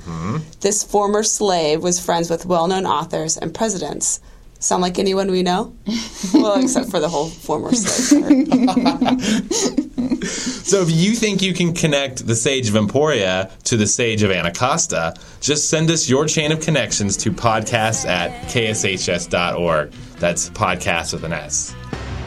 This 0.60 0.84
former 0.84 1.22
slave 1.22 1.82
was 1.82 1.98
friends 1.98 2.28
with 2.28 2.44
well 2.44 2.68
known 2.68 2.84
authors 2.84 3.38
and 3.38 3.54
presidents. 3.54 4.20
Sound 4.58 4.82
like 4.82 4.98
anyone 4.98 5.30
we 5.30 5.42
know? 5.42 5.74
well, 6.34 6.62
except 6.62 6.90
for 6.90 7.00
the 7.00 7.08
whole 7.08 7.30
former 7.30 7.72
slave 7.72 8.48
part. 8.50 9.86
So 10.31 10.83
if 10.83 10.90
you 10.90 11.14
think 11.14 11.43
you 11.43 11.53
can 11.53 11.75
connect 11.75 12.27
the 12.27 12.35
Sage 12.35 12.69
of 12.69 12.77
Emporia 12.77 13.51
to 13.64 13.77
the 13.77 13.87
Sage 13.87 14.23
of 14.23 14.31
Anacostia, 14.31 15.14
just 15.40 15.69
send 15.69 15.90
us 15.90 16.09
your 16.09 16.27
chain 16.27 16.53
of 16.53 16.61
connections 16.61 17.16
to 17.19 17.33
podcasts 17.33 18.07
at 18.07 18.31
kshs.org. 18.49 19.90
That's 20.19 20.51
podcast 20.51 21.12
with 21.12 21.25
an 21.25 21.33
S. 21.33 21.75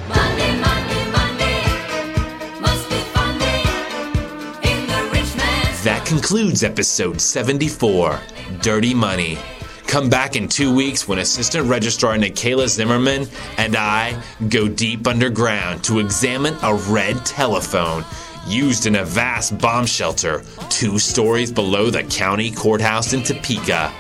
Monday, 0.10 0.60
Monday, 0.60 1.12
Monday, 1.12 2.60
must 2.60 2.90
be 2.90 2.98
fun 3.14 3.36
in 4.64 4.88
the 4.88 6.02
concludes 6.06 6.64
episode 6.64 7.22
74 7.22 8.20
Dirty 8.62 8.94
Money. 8.94 9.38
Come 9.94 10.10
back 10.10 10.36
in 10.36 10.48
two 10.48 10.74
weeks 10.74 11.08
when 11.08 11.20
Assistant 11.20 11.68
Registrar 11.68 12.16
Nikayla 12.16 12.68
Zimmerman 12.68 13.28
and 13.60 13.76
I 13.76 14.20
go 14.50 14.68
deep 14.68 15.06
underground 15.06 15.84
to 15.84 16.00
examine 16.00 16.56
a 16.64 16.74
red 16.74 17.24
telephone 17.28 18.04
used 18.48 18.88
in 18.88 18.96
a 18.96 19.06
vast 19.06 19.56
bomb 19.60 19.86
shelter 19.86 20.42
two 20.72 20.98
stories 20.98 21.52
below 21.52 21.92
the 21.92 22.02
county 22.06 22.50
courthouse 22.50 23.14
in 23.14 23.22
Topeka. 23.22 23.94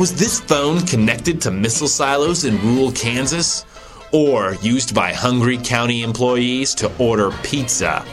Was 0.00 0.12
this 0.16 0.40
phone 0.40 0.80
connected 0.84 1.40
to 1.42 1.52
missile 1.52 1.86
silos 1.86 2.44
in 2.44 2.60
rural 2.60 2.90
Kansas? 2.90 3.64
Or 4.10 4.56
used 4.62 4.96
by 4.96 5.12
hungry 5.12 5.58
county 5.58 6.02
employees 6.02 6.74
to 6.74 6.90
order 6.98 7.30
pizza? 7.44 8.04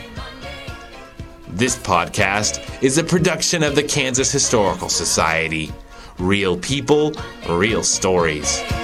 This 1.48 1.76
podcast 1.76 2.84
is 2.84 3.00
a 3.00 3.04
production 3.04 3.64
of 3.64 3.74
the 3.74 3.82
Kansas 3.82 4.32
Historical 4.32 4.88
Society. 4.88 5.72
Real 6.22 6.56
people, 6.56 7.16
real 7.50 7.82
stories. 7.82 8.81